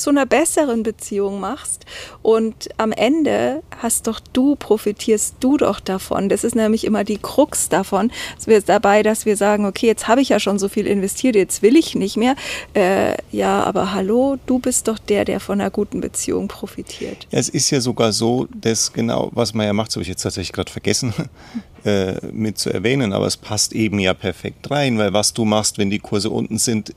zu 0.00 0.10
einer 0.10 0.26
besseren 0.26 0.82
Beziehung 0.82 1.40
machst. 1.40 1.84
Und 2.22 2.68
am 2.78 2.92
Ende 2.92 3.62
hast 3.78 4.06
doch 4.06 4.20
du, 4.32 4.56
profitierst 4.56 5.36
du 5.40 5.56
doch 5.56 5.80
davon. 5.80 6.28
Das 6.28 6.42
ist 6.44 6.54
nämlich 6.54 6.84
immer 6.84 7.04
die 7.04 7.18
Krux 7.18 7.68
davon. 7.68 8.10
dass 8.36 8.46
wir 8.46 8.60
dabei, 8.60 9.02
dass 9.02 9.26
wir 9.26 9.36
sagen, 9.36 9.66
okay, 9.66 9.86
jetzt 9.86 10.08
habe 10.08 10.20
ich 10.20 10.30
ja 10.30 10.40
schon 10.40 10.58
so 10.58 10.68
viel 10.68 10.86
investiert, 10.86 11.36
jetzt 11.36 11.62
will 11.62 11.76
ich 11.76 11.94
nicht 11.94 12.16
mehr. 12.16 12.34
Äh, 12.74 13.16
ja, 13.30 13.62
aber 13.62 13.92
hallo, 13.92 14.38
du 14.46 14.58
bist 14.58 14.88
doch 14.88 14.98
der, 14.98 15.24
der 15.24 15.40
von 15.40 15.60
einer 15.60 15.70
guten 15.70 16.00
Beziehung 16.00 16.48
profitiert. 16.48 17.26
Es 17.30 17.48
ist 17.48 17.70
ja 17.70 17.80
sogar 17.80 18.12
so, 18.12 18.46
dass 18.54 18.92
genau, 18.92 19.30
was 19.32 19.54
man 19.54 19.66
ja 19.66 19.72
macht, 19.72 19.92
habe 19.92 20.02
ich 20.02 20.08
jetzt 20.08 20.22
tatsächlich 20.22 20.52
gerade 20.52 20.72
vergessen 20.72 21.12
äh, 21.84 22.14
mit 22.32 22.58
zu 22.58 22.70
erwähnen, 22.70 23.12
aber 23.12 23.26
es 23.26 23.36
passt 23.36 23.72
eben 23.72 23.98
ja 23.98 24.14
perfekt 24.14 24.70
rein, 24.70 24.98
weil 24.98 25.12
was 25.12 25.34
du 25.34 25.44
machst, 25.44 25.78
wenn 25.78 25.90
die 25.90 25.98
Kurse 25.98 26.30
unten 26.30 26.58
sind, 26.58 26.94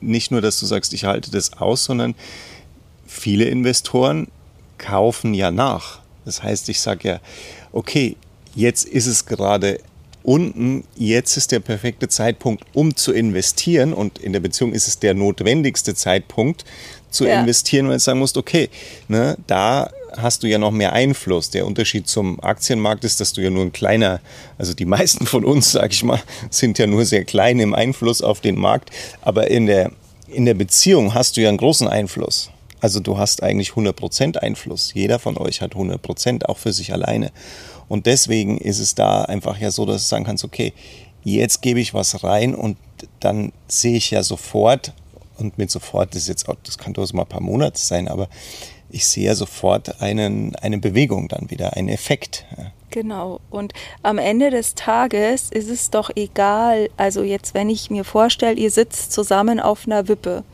nicht 0.00 0.30
nur, 0.30 0.40
dass 0.40 0.60
du 0.60 0.66
sagst, 0.66 0.92
ich 0.92 1.04
halte 1.04 1.30
das 1.30 1.54
aus, 1.54 1.84
sondern 1.84 2.14
viele 3.06 3.44
Investoren 3.44 4.28
kaufen 4.78 5.34
ja 5.34 5.50
nach. 5.50 6.00
Das 6.24 6.42
heißt, 6.42 6.68
ich 6.68 6.80
sage 6.80 7.08
ja, 7.08 7.20
okay, 7.72 8.16
jetzt 8.54 8.84
ist 8.84 9.06
es 9.06 9.26
gerade 9.26 9.78
unten, 10.22 10.82
jetzt 10.96 11.36
ist 11.36 11.52
der 11.52 11.60
perfekte 11.60 12.08
Zeitpunkt, 12.08 12.64
um 12.72 12.96
zu 12.96 13.12
investieren 13.12 13.92
und 13.92 14.18
in 14.18 14.32
der 14.32 14.40
Beziehung 14.40 14.72
ist 14.72 14.88
es 14.88 14.98
der 14.98 15.14
notwendigste 15.14 15.94
Zeitpunkt 15.94 16.64
zu 17.10 17.26
Ja. 17.26 17.40
investieren, 17.40 17.86
weil 17.86 17.94
du 17.94 18.00
sagen 18.00 18.18
musst, 18.18 18.36
okay, 18.36 18.68
ne, 19.08 19.36
da 19.46 19.88
hast 20.20 20.42
du 20.42 20.46
ja 20.46 20.58
noch 20.58 20.70
mehr 20.70 20.92
Einfluss. 20.92 21.50
Der 21.50 21.66
Unterschied 21.66 22.08
zum 22.08 22.42
Aktienmarkt 22.42 23.04
ist, 23.04 23.20
dass 23.20 23.32
du 23.32 23.42
ja 23.42 23.50
nur 23.50 23.64
ein 23.64 23.72
kleiner, 23.72 24.20
also 24.58 24.74
die 24.74 24.84
meisten 24.84 25.26
von 25.26 25.44
uns, 25.44 25.72
sag 25.72 25.92
ich 25.92 26.02
mal, 26.04 26.20
sind 26.50 26.78
ja 26.78 26.86
nur 26.86 27.04
sehr 27.04 27.24
klein 27.24 27.58
im 27.60 27.74
Einfluss 27.74 28.22
auf 28.22 28.40
den 28.40 28.58
Markt, 28.58 28.90
aber 29.22 29.50
in 29.50 29.66
der, 29.66 29.92
in 30.28 30.44
der 30.44 30.54
Beziehung 30.54 31.14
hast 31.14 31.36
du 31.36 31.42
ja 31.42 31.48
einen 31.48 31.58
großen 31.58 31.88
Einfluss. 31.88 32.50
Also 32.80 33.00
du 33.00 33.18
hast 33.18 33.42
eigentlich 33.42 33.70
100% 33.70 34.36
Einfluss. 34.36 34.92
Jeder 34.94 35.18
von 35.18 35.36
euch 35.38 35.60
hat 35.62 35.72
100%, 35.74 36.44
auch 36.44 36.58
für 36.58 36.72
sich 36.72 36.92
alleine. 36.92 37.32
Und 37.88 38.06
deswegen 38.06 38.58
ist 38.58 38.80
es 38.80 38.94
da 38.94 39.22
einfach 39.22 39.58
ja 39.58 39.70
so, 39.70 39.86
dass 39.86 40.02
du 40.02 40.08
sagen 40.08 40.24
kannst, 40.24 40.44
okay, 40.44 40.72
jetzt 41.24 41.62
gebe 41.62 41.80
ich 41.80 41.94
was 41.94 42.22
rein 42.22 42.54
und 42.54 42.76
dann 43.20 43.52
sehe 43.68 43.96
ich 43.96 44.10
ja 44.10 44.22
sofort, 44.22 44.92
und 45.38 45.58
mit 45.58 45.70
sofort 45.70 46.14
ist 46.14 46.28
jetzt 46.28 46.48
auch, 46.48 46.56
das 46.62 46.78
kann 46.78 46.94
durchaus 46.94 47.12
mal 47.12 47.22
ein 47.22 47.28
paar 47.28 47.42
Monate 47.42 47.78
sein, 47.78 48.08
aber 48.08 48.28
ich 48.90 49.06
sehe 49.06 49.34
sofort 49.34 50.00
einen, 50.00 50.54
eine 50.56 50.78
Bewegung 50.78 51.28
dann 51.28 51.50
wieder, 51.50 51.74
einen 51.74 51.88
Effekt. 51.88 52.44
Genau. 52.90 53.40
Und 53.50 53.72
am 54.02 54.18
Ende 54.18 54.50
des 54.50 54.74
Tages 54.74 55.50
ist 55.50 55.68
es 55.68 55.90
doch 55.90 56.10
egal, 56.14 56.88
also 56.96 57.22
jetzt, 57.22 57.54
wenn 57.54 57.68
ich 57.68 57.90
mir 57.90 58.04
vorstelle, 58.04 58.56
ihr 58.56 58.70
sitzt 58.70 59.12
zusammen 59.12 59.60
auf 59.60 59.86
einer 59.86 60.08
Wippe 60.08 60.44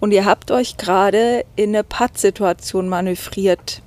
und 0.00 0.12
ihr 0.12 0.24
habt 0.24 0.50
euch 0.50 0.76
gerade 0.76 1.44
in 1.56 1.70
eine 1.70 1.84
Pattsituation 1.84 2.88
manövriert. 2.88 3.82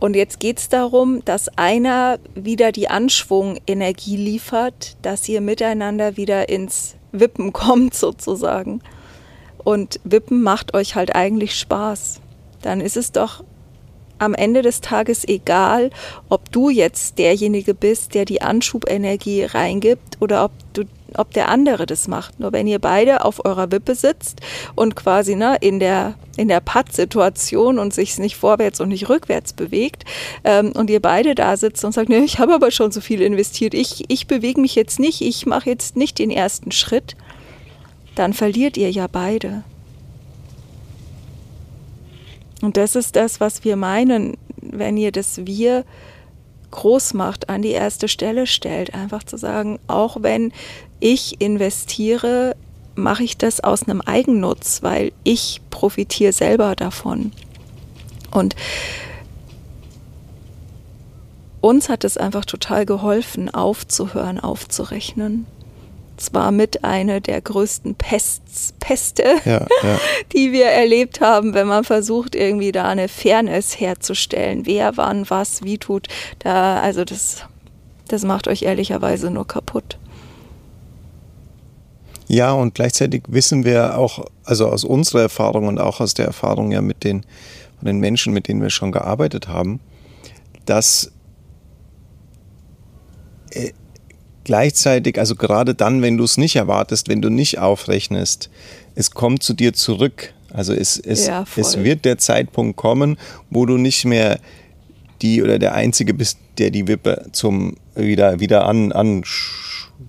Und 0.00 0.16
jetzt 0.16 0.38
geht 0.38 0.58
es 0.58 0.68
darum, 0.68 1.24
dass 1.24 1.48
einer 1.56 2.18
wieder 2.34 2.72
die 2.72 2.88
Anschwungenergie 2.88 4.16
liefert, 4.16 4.96
dass 5.00 5.28
ihr 5.28 5.40
miteinander 5.40 6.16
wieder 6.16 6.48
ins 6.48 6.96
Wippen 7.12 7.52
kommt 7.54 7.94
sozusagen. 7.94 8.82
Und 9.64 9.98
Wippen 10.04 10.42
macht 10.42 10.74
euch 10.74 10.94
halt 10.94 11.14
eigentlich 11.14 11.58
Spaß. 11.58 12.20
Dann 12.62 12.80
ist 12.80 12.96
es 12.96 13.12
doch 13.12 13.42
am 14.18 14.34
Ende 14.34 14.62
des 14.62 14.80
Tages 14.80 15.26
egal, 15.26 15.90
ob 16.28 16.52
du 16.52 16.70
jetzt 16.70 17.18
derjenige 17.18 17.74
bist, 17.74 18.14
der 18.14 18.24
die 18.24 18.42
Anschubenergie 18.42 19.44
reingibt 19.44 20.18
oder 20.20 20.44
ob 20.44 20.52
du 20.72 20.84
ob 21.16 21.32
der 21.32 21.48
andere 21.48 21.86
das 21.86 22.08
macht. 22.08 22.40
Nur 22.40 22.52
wenn 22.52 22.66
ihr 22.66 22.78
beide 22.78 23.24
auf 23.24 23.44
eurer 23.44 23.70
Wippe 23.70 23.94
sitzt 23.94 24.40
und 24.74 24.96
quasi 24.96 25.36
ne, 25.36 25.56
in 25.60 25.78
der, 25.78 26.14
in 26.36 26.48
der 26.48 26.60
Patt-Situation 26.60 27.78
und 27.78 27.94
sich 27.94 28.18
nicht 28.18 28.36
vorwärts 28.36 28.80
und 28.80 28.88
nicht 28.88 29.08
rückwärts 29.08 29.52
bewegt 29.52 30.04
ähm, 30.42 30.72
und 30.72 30.90
ihr 30.90 31.00
beide 31.00 31.34
da 31.34 31.56
sitzt 31.56 31.84
und 31.84 31.92
sagt, 31.92 32.08
ne, 32.08 32.24
ich 32.24 32.38
habe 32.38 32.54
aber 32.54 32.70
schon 32.70 32.90
so 32.90 33.00
viel 33.00 33.22
investiert, 33.22 33.74
ich, 33.74 34.04
ich 34.08 34.26
bewege 34.26 34.60
mich 34.60 34.74
jetzt 34.74 34.98
nicht, 34.98 35.20
ich 35.20 35.46
mache 35.46 35.70
jetzt 35.70 35.96
nicht 35.96 36.18
den 36.18 36.30
ersten 36.30 36.72
Schritt, 36.72 37.16
dann 38.14 38.32
verliert 38.32 38.76
ihr 38.76 38.90
ja 38.90 39.06
beide. 39.06 39.64
Und 42.62 42.76
das 42.76 42.96
ist 42.96 43.16
das, 43.16 43.40
was 43.40 43.64
wir 43.64 43.76
meinen, 43.76 44.36
wenn 44.60 44.96
ihr 44.96 45.12
das 45.12 45.46
Wir 45.46 45.84
groß 46.70 47.14
macht, 47.14 47.48
an 47.48 47.62
die 47.62 47.70
erste 47.70 48.08
Stelle 48.08 48.46
stellt. 48.46 48.94
Einfach 48.94 49.22
zu 49.22 49.36
sagen, 49.36 49.78
auch 49.86 50.18
wenn 50.20 50.52
ich 51.00 51.40
investiere, 51.40 52.56
mache 52.94 53.24
ich 53.24 53.36
das 53.36 53.62
aus 53.62 53.84
einem 53.84 54.00
Eigennutz, 54.00 54.82
weil 54.82 55.12
ich 55.22 55.60
profitiere 55.70 56.32
selber 56.32 56.74
davon. 56.74 57.32
Und 58.30 58.56
uns 61.60 61.88
hat 61.88 62.04
es 62.04 62.16
einfach 62.16 62.44
total 62.44 62.84
geholfen, 62.84 63.52
aufzuhören, 63.52 64.38
aufzurechnen. 64.40 65.46
Es 66.16 66.32
war 66.32 66.52
mit 66.52 66.84
einer 66.84 67.20
der 67.20 67.40
größten 67.40 67.96
Pests, 67.96 68.72
Peste, 68.78 69.24
Ja, 69.44 69.66
ja. 69.82 69.98
die 70.32 70.52
wir 70.52 70.66
erlebt 70.66 71.20
haben, 71.20 71.54
wenn 71.54 71.66
man 71.66 71.84
versucht, 71.84 72.34
irgendwie 72.34 72.72
da 72.72 72.84
eine 72.84 73.08
Fairness 73.08 73.80
herzustellen. 73.80 74.66
Wer 74.66 74.96
wann 74.96 75.28
was 75.28 75.62
wie 75.64 75.78
tut. 75.78 76.06
Da, 76.38 76.80
also 76.80 77.04
das, 77.04 77.42
das 78.08 78.24
macht 78.24 78.46
euch 78.46 78.62
ehrlicherweise 78.62 79.30
nur 79.30 79.46
kaputt. 79.46 79.98
Ja, 82.26 82.52
und 82.52 82.74
gleichzeitig 82.74 83.24
wissen 83.28 83.64
wir 83.64 83.98
auch, 83.98 84.24
also 84.44 84.68
aus 84.68 84.84
unserer 84.84 85.22
Erfahrung 85.22 85.68
und 85.68 85.78
auch 85.78 86.00
aus 86.00 86.14
der 86.14 86.26
Erfahrung 86.26 86.72
ja 86.72 86.80
mit 86.80 87.04
den, 87.04 87.22
von 87.78 87.86
den 87.86 87.98
Menschen, 87.98 88.32
mit 88.32 88.48
denen 88.48 88.62
wir 88.62 88.70
schon 88.70 88.92
gearbeitet 88.92 89.48
haben, 89.48 89.80
dass 90.64 91.12
äh, 93.50 93.72
gleichzeitig, 94.44 95.18
also 95.18 95.34
gerade 95.36 95.74
dann, 95.74 96.02
wenn 96.02 96.16
du 96.16 96.24
es 96.24 96.36
nicht 96.36 96.56
erwartest, 96.56 97.08
wenn 97.08 97.22
du 97.22 97.30
nicht 97.30 97.58
aufrechnest, 97.58 98.50
es 98.94 99.10
kommt 99.10 99.42
zu 99.42 99.54
dir 99.54 99.72
zurück. 99.72 100.32
Also 100.52 100.72
es, 100.72 100.98
es, 100.98 101.26
Ja, 101.26 101.44
es 101.56 101.82
wird 101.82 102.04
der 102.04 102.18
Zeitpunkt 102.18 102.76
kommen, 102.76 103.16
wo 103.50 103.66
du 103.66 103.76
nicht 103.76 104.04
mehr 104.04 104.38
die 105.20 105.42
oder 105.42 105.58
der 105.58 105.74
Einzige 105.74 106.14
bist, 106.14 106.38
der 106.58 106.70
die 106.70 106.86
Wippe 106.86 107.26
zum 107.32 107.76
wieder, 107.96 108.38
wieder 108.40 108.66
an, 108.66 108.92
an 108.92 109.24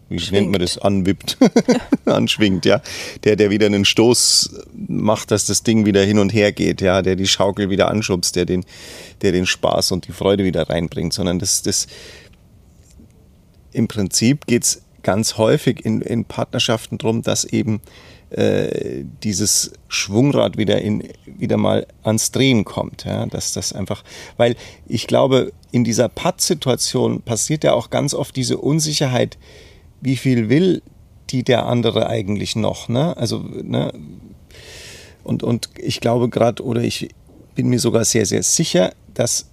wie 0.09 0.31
nennt 0.31 0.51
man 0.51 0.61
das, 0.61 0.77
anwippt, 0.77 1.37
anschwingt, 2.05 2.65
ja. 2.65 2.81
Der, 3.23 3.35
der 3.35 3.49
wieder 3.49 3.65
einen 3.65 3.85
Stoß 3.85 4.61
macht, 4.87 5.31
dass 5.31 5.45
das 5.45 5.63
Ding 5.63 5.85
wieder 5.85 6.03
hin 6.03 6.19
und 6.19 6.33
her 6.33 6.51
geht, 6.51 6.81
ja, 6.81 7.01
der 7.01 7.15
die 7.15 7.27
Schaukel 7.27 7.69
wieder 7.69 7.89
anschubst, 7.89 8.35
der 8.35 8.45
den, 8.45 8.65
der 9.21 9.31
den 9.31 9.45
Spaß 9.45 9.91
und 9.91 10.07
die 10.07 10.11
Freude 10.11 10.43
wieder 10.43 10.69
reinbringt, 10.69 11.13
sondern 11.13 11.39
das, 11.39 11.61
das 11.63 11.87
im 13.75 13.87
Prinzip 13.87 14.47
geht 14.47 14.63
es 14.63 14.81
ganz 15.03 15.37
häufig 15.37 15.85
in, 15.85 16.01
in 16.01 16.25
Partnerschaften 16.25 16.97
darum, 16.97 17.21
dass 17.21 17.43
eben 17.43 17.81
äh, 18.31 19.03
dieses 19.23 19.73
Schwungrad 19.87 20.57
wieder, 20.57 20.81
in, 20.81 21.03
wieder 21.25 21.57
mal 21.57 21.85
ans 22.03 22.31
Drehen 22.31 22.65
kommt. 22.65 23.05
Ja? 23.05 23.25
Dass 23.27 23.53
das 23.53 23.73
einfach, 23.73 24.03
weil 24.37 24.55
ich 24.87 25.07
glaube, 25.07 25.51
in 25.71 25.83
dieser 25.83 26.09
Patt-Situation 26.09 27.21
passiert 27.21 27.63
ja 27.63 27.73
auch 27.73 27.89
ganz 27.89 28.13
oft 28.13 28.35
diese 28.35 28.57
Unsicherheit, 28.57 29.37
wie 30.01 30.15
viel 30.15 30.49
will 30.49 30.81
die 31.29 31.43
der 31.43 31.65
andere 31.65 32.07
eigentlich 32.07 32.55
noch? 32.55 32.87
Ne? 32.89 33.15
Also, 33.17 33.39
ne? 33.39 33.93
Und, 35.23 35.43
und 35.43 35.69
ich 35.77 35.99
glaube 35.99 36.29
gerade, 36.29 36.63
oder 36.63 36.81
ich 36.81 37.09
bin 37.55 37.67
mir 37.67 37.79
sogar 37.79 38.05
sehr, 38.05 38.25
sehr 38.25 38.43
sicher, 38.43 38.93
dass 39.13 39.49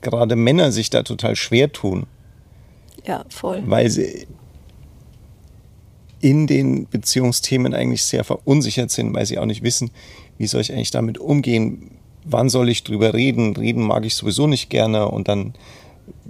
gerade 0.00 0.36
Männer 0.36 0.72
sich 0.72 0.90
da 0.90 1.02
total 1.02 1.36
schwer 1.36 1.72
tun. 1.72 2.06
Ja, 3.06 3.24
voll. 3.28 3.62
Weil 3.66 3.90
sie 3.90 4.26
in 6.20 6.46
den 6.46 6.88
Beziehungsthemen 6.88 7.74
eigentlich 7.74 8.02
sehr 8.02 8.24
verunsichert 8.24 8.90
sind, 8.90 9.14
weil 9.14 9.26
sie 9.26 9.38
auch 9.38 9.46
nicht 9.46 9.62
wissen, 9.62 9.90
wie 10.38 10.46
soll 10.46 10.60
ich 10.60 10.72
eigentlich 10.72 10.90
damit 10.90 11.18
umgehen, 11.18 11.90
wann 12.24 12.48
soll 12.48 12.68
ich 12.68 12.84
drüber 12.84 13.14
reden, 13.14 13.54
reden 13.56 13.82
mag 13.82 14.04
ich 14.04 14.14
sowieso 14.14 14.46
nicht 14.46 14.68
gerne 14.70 15.08
und 15.08 15.28
dann, 15.28 15.54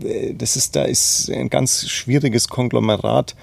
äh, 0.02 0.34
das 0.34 0.56
ist, 0.56 0.76
da 0.76 0.82
ist 0.82 1.30
ein 1.30 1.48
ganz 1.48 1.88
schwieriges 1.88 2.48
Konglomerat 2.48 3.36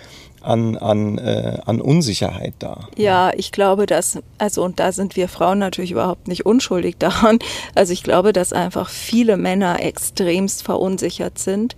an, 0.44 0.78
an, 0.78 1.18
äh, 1.18 1.58
an 1.66 1.82
Unsicherheit 1.82 2.54
da. 2.60 2.88
Ja, 2.98 3.32
ich 3.36 3.52
glaube, 3.52 3.86
dass, 3.86 4.20
also 4.38 4.64
und 4.64 4.80
da 4.80 4.92
sind 4.92 5.16
wir 5.16 5.28
Frauen 5.28 5.60
natürlich 5.60 5.92
überhaupt 5.92 6.28
nicht 6.28 6.46
unschuldig 6.46 6.98
daran. 7.00 7.40
Also 7.76 7.94
ich 7.94 8.04
glaube, 8.04 8.34
dass 8.34 8.54
einfach 8.54 8.90
viele 8.90 9.38
Männer 9.38 9.82
extremst 9.82 10.64
verunsichert 10.64 11.40
sind, 11.40 11.76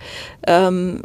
ähm, 0.48 1.04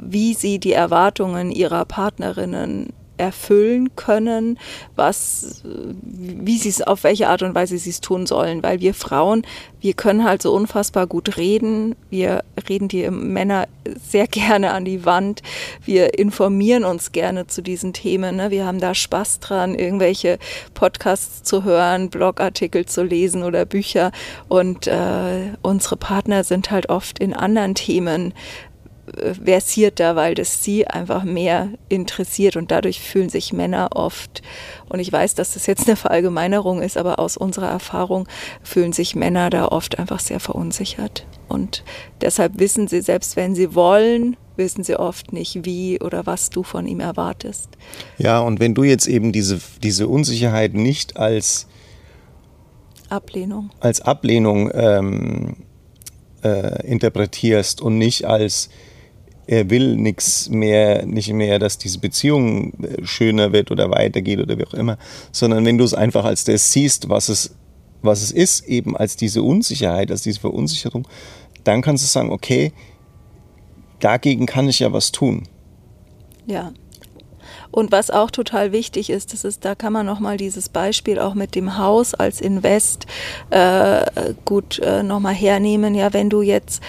wie 0.00 0.34
sie 0.34 0.58
die 0.58 0.72
Erwartungen 0.72 1.50
ihrer 1.50 1.84
Partnerinnen 1.84 2.92
erfüllen 3.18 3.94
können, 3.96 4.58
was, 4.96 5.62
wie 5.64 6.56
sie 6.56 6.68
es, 6.68 6.82
auf 6.82 7.04
welche 7.04 7.28
Art 7.28 7.42
und 7.42 7.54
Weise 7.54 7.78
sie 7.78 7.90
es 7.90 8.00
tun 8.00 8.26
sollen. 8.26 8.62
Weil 8.62 8.80
wir 8.80 8.94
Frauen, 8.94 9.42
wir 9.80 9.92
können 9.92 10.24
halt 10.24 10.42
so 10.42 10.54
unfassbar 10.54 11.06
gut 11.06 11.36
reden. 11.36 11.94
Wir 12.10 12.42
reden 12.68 12.88
die 12.88 13.08
Männer 13.10 13.68
sehr 14.08 14.26
gerne 14.26 14.72
an 14.72 14.84
die 14.84 15.04
Wand. 15.04 15.42
Wir 15.84 16.18
informieren 16.18 16.84
uns 16.84 17.12
gerne 17.12 17.46
zu 17.46 17.62
diesen 17.62 17.92
Themen. 17.92 18.36
Ne? 18.36 18.50
Wir 18.50 18.66
haben 18.66 18.80
da 18.80 18.94
Spaß 18.94 19.40
dran, 19.40 19.74
irgendwelche 19.74 20.38
Podcasts 20.74 21.42
zu 21.42 21.64
hören, 21.64 22.10
Blogartikel 22.10 22.86
zu 22.86 23.02
lesen 23.02 23.42
oder 23.42 23.64
Bücher. 23.64 24.12
Und 24.48 24.86
äh, 24.86 25.52
unsere 25.62 25.96
Partner 25.96 26.44
sind 26.44 26.70
halt 26.70 26.88
oft 26.88 27.18
in 27.18 27.34
anderen 27.34 27.74
Themen 27.74 28.34
versierter, 29.44 30.16
weil 30.16 30.34
das 30.34 30.62
sie 30.62 30.86
einfach 30.86 31.24
mehr 31.24 31.70
interessiert 31.88 32.56
und 32.56 32.70
dadurch 32.70 33.00
fühlen 33.00 33.28
sich 33.28 33.52
Männer 33.52 33.90
oft, 33.94 34.42
und 34.88 35.00
ich 35.00 35.12
weiß, 35.12 35.34
dass 35.34 35.54
das 35.54 35.66
jetzt 35.66 35.86
eine 35.86 35.96
Verallgemeinerung 35.96 36.80
ist, 36.82 36.96
aber 36.96 37.18
aus 37.18 37.36
unserer 37.36 37.68
Erfahrung 37.68 38.26
fühlen 38.62 38.92
sich 38.92 39.14
Männer 39.14 39.50
da 39.50 39.66
oft 39.66 39.98
einfach 39.98 40.20
sehr 40.20 40.40
verunsichert. 40.40 41.26
Und 41.48 41.84
deshalb 42.20 42.58
wissen 42.58 42.88
sie, 42.88 43.00
selbst 43.00 43.36
wenn 43.36 43.54
sie 43.54 43.74
wollen, 43.74 44.36
wissen 44.56 44.84
sie 44.84 44.96
oft 44.96 45.32
nicht, 45.32 45.64
wie 45.64 46.00
oder 46.00 46.26
was 46.26 46.50
du 46.50 46.62
von 46.62 46.86
ihm 46.86 47.00
erwartest. 47.00 47.70
Ja, 48.18 48.40
und 48.40 48.60
wenn 48.60 48.74
du 48.74 48.82
jetzt 48.82 49.06
eben 49.06 49.32
diese, 49.32 49.60
diese 49.82 50.08
Unsicherheit 50.08 50.74
nicht 50.74 51.16
als 51.16 51.66
Ablehnung, 53.08 53.70
als 53.80 54.00
Ablehnung 54.00 54.70
ähm, 54.74 55.56
äh, 56.42 56.86
interpretierst 56.86 57.80
und 57.80 57.98
nicht 57.98 58.26
als 58.26 58.68
er 59.48 59.70
will 59.70 59.96
nichts 59.96 60.50
mehr, 60.50 61.06
nicht 61.06 61.32
mehr, 61.32 61.58
dass 61.58 61.78
diese 61.78 61.98
Beziehung 61.98 62.74
äh, 62.84 63.04
schöner 63.04 63.50
wird 63.52 63.70
oder 63.70 63.90
weitergeht 63.90 64.40
oder 64.40 64.58
wie 64.58 64.66
auch 64.66 64.74
immer, 64.74 64.98
sondern 65.32 65.64
wenn 65.64 65.78
du 65.78 65.84
es 65.84 65.94
einfach 65.94 66.26
als 66.26 66.44
das 66.44 66.70
siehst, 66.70 67.08
was 67.08 67.30
es, 67.30 67.56
was 68.02 68.22
es 68.22 68.30
ist, 68.30 68.68
eben 68.68 68.94
als 68.94 69.16
diese 69.16 69.42
Unsicherheit, 69.42 70.10
als 70.10 70.22
diese 70.22 70.40
Verunsicherung, 70.40 71.08
dann 71.64 71.80
kannst 71.80 72.04
du 72.04 72.08
sagen, 72.08 72.30
okay, 72.30 72.72
dagegen 74.00 74.44
kann 74.44 74.68
ich 74.68 74.80
ja 74.80 74.92
was 74.92 75.12
tun. 75.12 75.44
Ja. 76.46 76.72
Und 77.70 77.92
was 77.92 78.10
auch 78.10 78.30
total 78.30 78.72
wichtig 78.72 79.10
ist, 79.10 79.32
das 79.32 79.44
ist, 79.44 79.64
da 79.64 79.74
kann 79.74 79.92
man 79.92 80.06
nochmal 80.06 80.36
dieses 80.36 80.68
Beispiel 80.68 81.18
auch 81.18 81.34
mit 81.34 81.54
dem 81.54 81.76
Haus 81.76 82.14
als 82.14 82.40
Invest 82.40 83.06
äh, 83.50 84.34
gut 84.44 84.78
äh, 84.78 85.02
nochmal 85.02 85.34
hernehmen. 85.34 85.94
Ja, 85.94 86.12
wenn 86.14 86.30
du 86.30 86.40
jetzt 86.40 86.82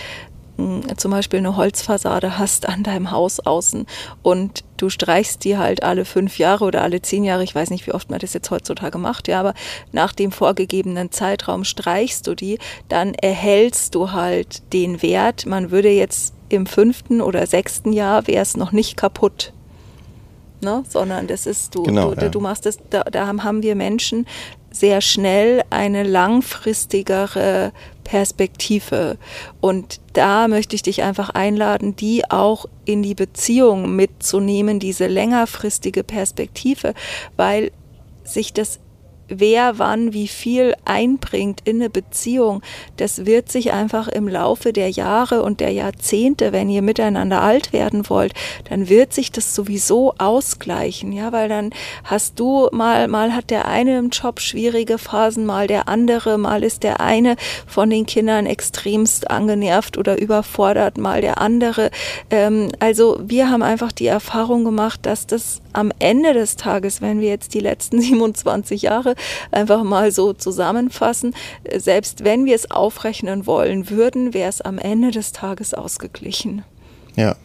zum 0.98 1.12
Beispiel 1.12 1.39
eine 1.39 1.56
Holzfassade 1.56 2.38
hast 2.38 2.67
an 2.67 2.84
deinem 2.84 3.12
Haus 3.12 3.39
außen 3.39 3.86
und 4.22 4.63
du 4.78 4.89
streichst 4.89 5.43
die 5.43 5.58
halt 5.58 5.84
alle 5.84 6.06
fünf 6.06 6.38
Jahre 6.38 6.65
oder 6.65 6.82
alle 6.82 7.02
zehn 7.02 7.24
Jahre, 7.24 7.43
ich 7.43 7.54
weiß 7.54 7.69
nicht, 7.69 7.88
wie 7.88 7.93
oft 7.93 8.10
man 8.10 8.19
das 8.19 8.34
jetzt 8.34 8.52
heutzutage 8.52 8.98
macht, 8.98 9.28
ja, 9.28 9.39
aber 9.39 9.54
nach 9.91 10.13
dem 10.13 10.32
vorgegebenen 10.32 11.12
Zeitraum 11.12 11.63
streichst 11.63 12.28
du 12.28 12.36
die, 12.36 12.60
dann 12.88 13.13
erhältst 13.13 13.95
du 13.95 14.12
halt 14.12 14.62
den 14.74 15.02
Wert. 15.02 15.45
Man 15.45 15.72
würde 15.72 15.89
jetzt 15.89 16.34
im 16.50 16.65
fünften 16.65 17.22
oder 17.22 17.45
sechsten 17.45 17.93
Jahr 17.93 18.28
wäre 18.28 18.41
es 18.41 18.58
noch 18.58 18.72
nicht 18.72 18.98
kaputt. 18.98 19.54
Ne? 20.62 20.84
sondern 20.89 21.28
das 21.28 21.45
ist 21.45 21.74
du, 21.74 21.84
genau, 21.84 22.13
du, 22.13 22.24
ja. 22.24 22.30
du 22.30 22.41
machst 22.41 22.65
das, 22.65 22.80
da, 22.89 23.04
da 23.04 23.28
haben 23.28 23.63
wir 23.63 23.76
Menschen 23.76 24.26
sehr 24.72 25.00
schnell 25.00 25.63
eine 25.69 26.04
langfristigere 26.04 27.72
Perspektive. 28.10 29.19
Und 29.62 30.00
da 30.13 30.48
möchte 30.48 30.76
ich 30.76 30.82
dich 30.82 31.04
einfach 31.04 31.30
einladen, 31.30 31.95
die 31.95 32.24
auch 32.28 32.65
in 32.84 33.04
die 33.04 33.13
Beziehung 33.13 33.95
mitzunehmen, 33.95 34.80
diese 34.80 35.06
längerfristige 35.06 36.04
Perspektive, 36.04 36.95
weil 37.38 37.72
sich 38.24 38.52
das 38.52 38.80
wer 39.29 39.79
wann 39.79 40.13
wie 40.13 40.27
viel 40.27 40.75
einbringt 40.85 41.61
in 41.63 41.77
eine 41.77 41.89
Beziehung, 41.89 42.61
das 42.97 43.25
wird 43.25 43.51
sich 43.51 43.71
einfach 43.71 44.07
im 44.07 44.27
Laufe 44.27 44.73
der 44.73 44.89
Jahre 44.89 45.43
und 45.43 45.59
der 45.59 45.71
Jahrzehnte, 45.71 46.51
wenn 46.51 46.69
ihr 46.69 46.81
miteinander 46.81 47.41
alt 47.41 47.71
werden 47.73 48.09
wollt, 48.09 48.33
dann 48.69 48.89
wird 48.89 49.13
sich 49.13 49.31
das 49.31 49.55
sowieso 49.55 50.13
ausgleichen, 50.17 51.11
ja, 51.11 51.31
weil 51.31 51.49
dann 51.49 51.71
hast 52.03 52.39
du 52.39 52.67
mal, 52.71 53.07
mal 53.07 53.35
hat 53.35 53.49
der 53.49 53.67
eine 53.67 53.97
im 53.97 54.09
Job 54.09 54.39
schwierige 54.39 54.97
Phasen, 54.97 55.45
mal 55.45 55.67
der 55.67 55.87
andere, 55.87 56.37
mal 56.37 56.63
ist 56.63 56.83
der 56.83 56.99
eine 56.99 57.35
von 57.67 57.89
den 57.89 58.05
Kindern 58.05 58.45
extremst 58.45 59.29
angenervt 59.29 59.97
oder 59.97 60.19
überfordert, 60.19 60.97
mal 60.97 61.21
der 61.21 61.39
andere. 61.39 61.91
Ähm, 62.29 62.69
also 62.79 63.19
wir 63.21 63.49
haben 63.49 63.63
einfach 63.63 63.91
die 63.91 64.07
Erfahrung 64.07 64.63
gemacht, 64.63 65.05
dass 65.05 65.27
das 65.27 65.61
am 65.73 65.91
Ende 65.99 66.33
des 66.33 66.55
Tages, 66.55 67.01
wenn 67.01 67.21
wir 67.21 67.29
jetzt 67.29 67.53
die 67.53 67.59
letzten 67.59 68.01
27 68.09 68.83
Jahre 68.83 69.15
einfach 69.51 69.84
mal 69.84 70.12
so 70.12 70.34
zusammenfassen, 70.34 71.36
selbst 71.75 72.23
wenn 72.23 72.45
wir 72.45 72.55
es 72.55 72.71
aufrechnen 72.71 73.47
wollen 73.47 73.89
würden, 73.89 74.34
wäre 74.34 74.49
es 74.49 74.62
am 74.62 74.77
Ende 74.77 75.12
des 75.12 75.32
Tages 75.32 75.73
ausgeglichen. 75.73 76.63
Ja. 77.15 77.36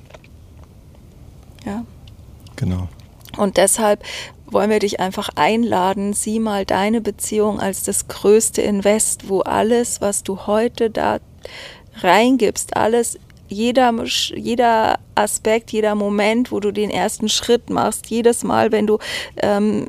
Ja. 1.64 1.84
Genau. 2.56 2.88
Und 3.36 3.56
deshalb 3.56 4.04
wollen 4.46 4.70
wir 4.70 4.78
dich 4.78 5.00
einfach 5.00 5.30
einladen, 5.34 6.12
sieh 6.12 6.38
mal 6.38 6.64
deine 6.64 7.00
Beziehung 7.00 7.60
als 7.60 7.82
das 7.82 8.08
größte 8.08 8.62
Invest, 8.62 9.28
wo 9.28 9.40
alles, 9.40 10.00
was 10.00 10.22
du 10.22 10.46
heute 10.46 10.90
da 10.90 11.18
reingibst, 12.00 12.76
alles 12.76 13.18
jeder, 13.48 13.92
jeder 14.34 14.98
Aspekt, 15.14 15.70
jeder 15.70 15.94
Moment, 15.94 16.50
wo 16.50 16.60
du 16.60 16.72
den 16.72 16.90
ersten 16.90 17.28
Schritt 17.28 17.70
machst, 17.70 18.06
jedes 18.06 18.42
Mal, 18.44 18.72
wenn 18.72 18.86
du 18.86 18.98
ähm, 19.36 19.86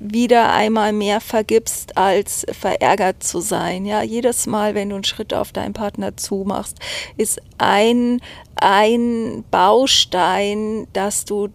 wieder 0.00 0.52
einmal 0.52 0.92
mehr 0.92 1.20
vergibst, 1.20 1.96
als 1.96 2.46
verärgert 2.50 3.22
zu 3.22 3.40
sein. 3.40 3.84
Ja, 3.84 4.02
jedes 4.02 4.46
Mal, 4.46 4.74
wenn 4.74 4.88
du 4.88 4.96
einen 4.96 5.04
Schritt 5.04 5.34
auf 5.34 5.52
deinen 5.52 5.74
Partner 5.74 6.16
zumachst, 6.16 6.78
ist 7.18 7.40
ein, 7.58 8.20
ein 8.56 9.44
Baustein, 9.50 10.88
dass 10.94 11.26
du 11.26 11.50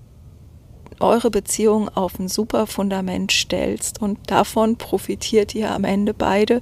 eure 0.99 1.31
Beziehung 1.31 1.89
auf 1.89 2.19
ein 2.19 2.29
super 2.29 2.67
Fundament 2.67 3.31
stellst 3.31 4.01
und 4.01 4.19
davon 4.27 4.77
profitiert 4.77 5.53
ihr 5.53 5.71
am 5.71 5.83
Ende 5.83 6.13
beide 6.13 6.61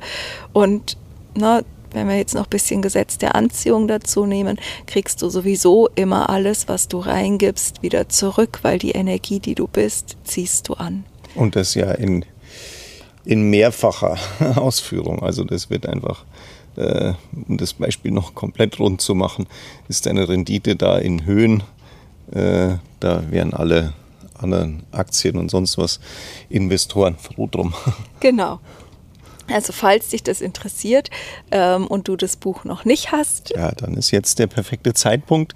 und 0.53 0.97
na, 1.35 1.61
wenn 1.91 2.07
wir 2.07 2.17
jetzt 2.17 2.33
noch 2.33 2.45
ein 2.45 2.49
bisschen 2.49 2.81
Gesetz 2.81 3.19
der 3.19 3.35
Anziehung 3.35 3.87
dazu 3.87 4.25
nehmen, 4.25 4.59
kriegst 4.87 5.21
du 5.21 5.29
sowieso 5.29 5.89
immer 5.93 6.29
alles, 6.31 6.67
was 6.67 6.87
du 6.87 6.97
reingibst, 6.97 7.83
wieder 7.83 8.09
zurück, 8.09 8.59
weil 8.63 8.79
die 8.79 8.91
Energie, 8.91 9.39
die 9.39 9.53
du 9.53 9.67
bist, 9.67 10.17
ziehst 10.23 10.69
du 10.69 10.73
an. 10.73 11.05
Und 11.35 11.55
das 11.55 11.75
ja 11.75 11.91
in, 11.91 12.25
in 13.25 13.49
mehrfacher 13.49 14.17
Ausführung. 14.55 15.21
Also 15.21 15.43
das 15.43 15.69
wird 15.69 15.87
einfach, 15.87 16.25
äh, 16.75 17.13
um 17.47 17.57
das 17.57 17.73
Beispiel 17.73 18.11
noch 18.11 18.35
komplett 18.35 18.79
rund 18.79 19.01
zu 19.01 19.15
machen, 19.15 19.47
ist 19.87 20.07
eine 20.07 20.27
Rendite 20.27 20.75
da 20.75 20.97
in 20.97 21.25
Höhen. 21.25 21.63
Äh, 22.31 22.75
da 22.99 23.31
wären 23.31 23.53
alle 23.53 23.93
anderen 24.37 24.83
Aktien 24.91 25.37
und 25.37 25.49
sonst 25.49 25.77
was 25.77 25.99
Investoren 26.49 27.17
froh 27.17 27.47
drum. 27.47 27.73
Genau. 28.19 28.59
Also 29.51 29.73
falls 29.73 30.09
dich 30.09 30.23
das 30.23 30.41
interessiert 30.41 31.09
ähm, 31.51 31.87
und 31.87 32.07
du 32.07 32.15
das 32.15 32.37
Buch 32.37 32.63
noch 32.63 32.85
nicht 32.85 33.11
hast. 33.11 33.49
Ja, 33.49 33.71
dann 33.71 33.95
ist 33.95 34.11
jetzt 34.11 34.39
der 34.39 34.47
perfekte 34.47 34.93
Zeitpunkt, 34.93 35.53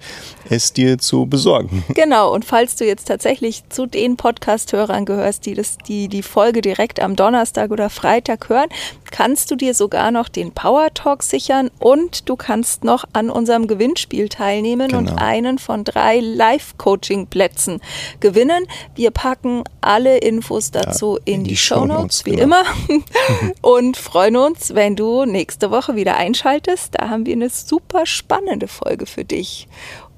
es 0.48 0.72
dir 0.72 0.98
zu 0.98 1.26
besorgen. 1.26 1.84
Genau, 1.98 2.32
und 2.32 2.44
falls 2.44 2.76
du 2.76 2.84
jetzt 2.86 3.06
tatsächlich 3.06 3.68
zu 3.70 3.86
den 3.86 4.16
Podcast-Hörern 4.16 5.04
gehörst, 5.04 5.46
die, 5.46 5.54
das, 5.54 5.78
die 5.78 6.06
die 6.06 6.22
Folge 6.22 6.60
direkt 6.60 7.00
am 7.00 7.16
Donnerstag 7.16 7.72
oder 7.72 7.90
Freitag 7.90 8.48
hören, 8.48 8.68
kannst 9.10 9.50
du 9.50 9.56
dir 9.56 9.74
sogar 9.74 10.12
noch 10.12 10.28
den 10.28 10.52
Power 10.52 10.94
Talk 10.94 11.24
sichern 11.24 11.70
und 11.80 12.28
du 12.28 12.36
kannst 12.36 12.84
noch 12.84 13.04
an 13.14 13.30
unserem 13.30 13.66
Gewinnspiel 13.66 14.28
teilnehmen 14.28 14.88
genau. 14.88 14.98
und 14.98 15.18
einen 15.18 15.58
von 15.58 15.82
drei 15.82 16.20
Live-Coaching-Plätzen 16.20 17.80
gewinnen. 18.20 18.66
Wir 18.94 19.10
packen 19.10 19.64
alle 19.80 20.18
Infos 20.18 20.70
dazu 20.70 21.16
ja, 21.16 21.22
in, 21.24 21.34
in, 21.34 21.44
die, 21.44 21.50
die 21.50 21.56
Show 21.56 21.84
Notes, 21.84 22.24
wie 22.24 22.36
genau. 22.36 22.44
immer. 22.44 22.64
und 23.78 23.96
freuen 23.96 24.36
uns, 24.36 24.74
wenn 24.74 24.96
du 24.96 25.24
nächste 25.24 25.70
Woche 25.70 25.94
wieder 25.94 26.16
einschaltest. 26.16 26.96
Da 26.98 27.08
haben 27.08 27.26
wir 27.26 27.34
eine 27.34 27.48
super 27.48 28.06
spannende 28.06 28.66
Folge 28.66 29.06
für 29.06 29.24
dich. 29.24 29.68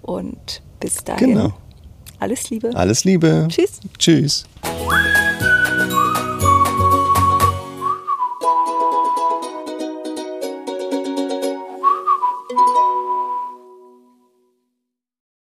Und 0.00 0.62
bis 0.80 1.04
dahin. 1.04 1.34
Genau. 1.34 1.52
Alles 2.18 2.48
Liebe. 2.50 2.74
Alles 2.74 3.04
Liebe. 3.04 3.48
Tschüss. 3.50 3.80
Tschüss. 3.98 4.44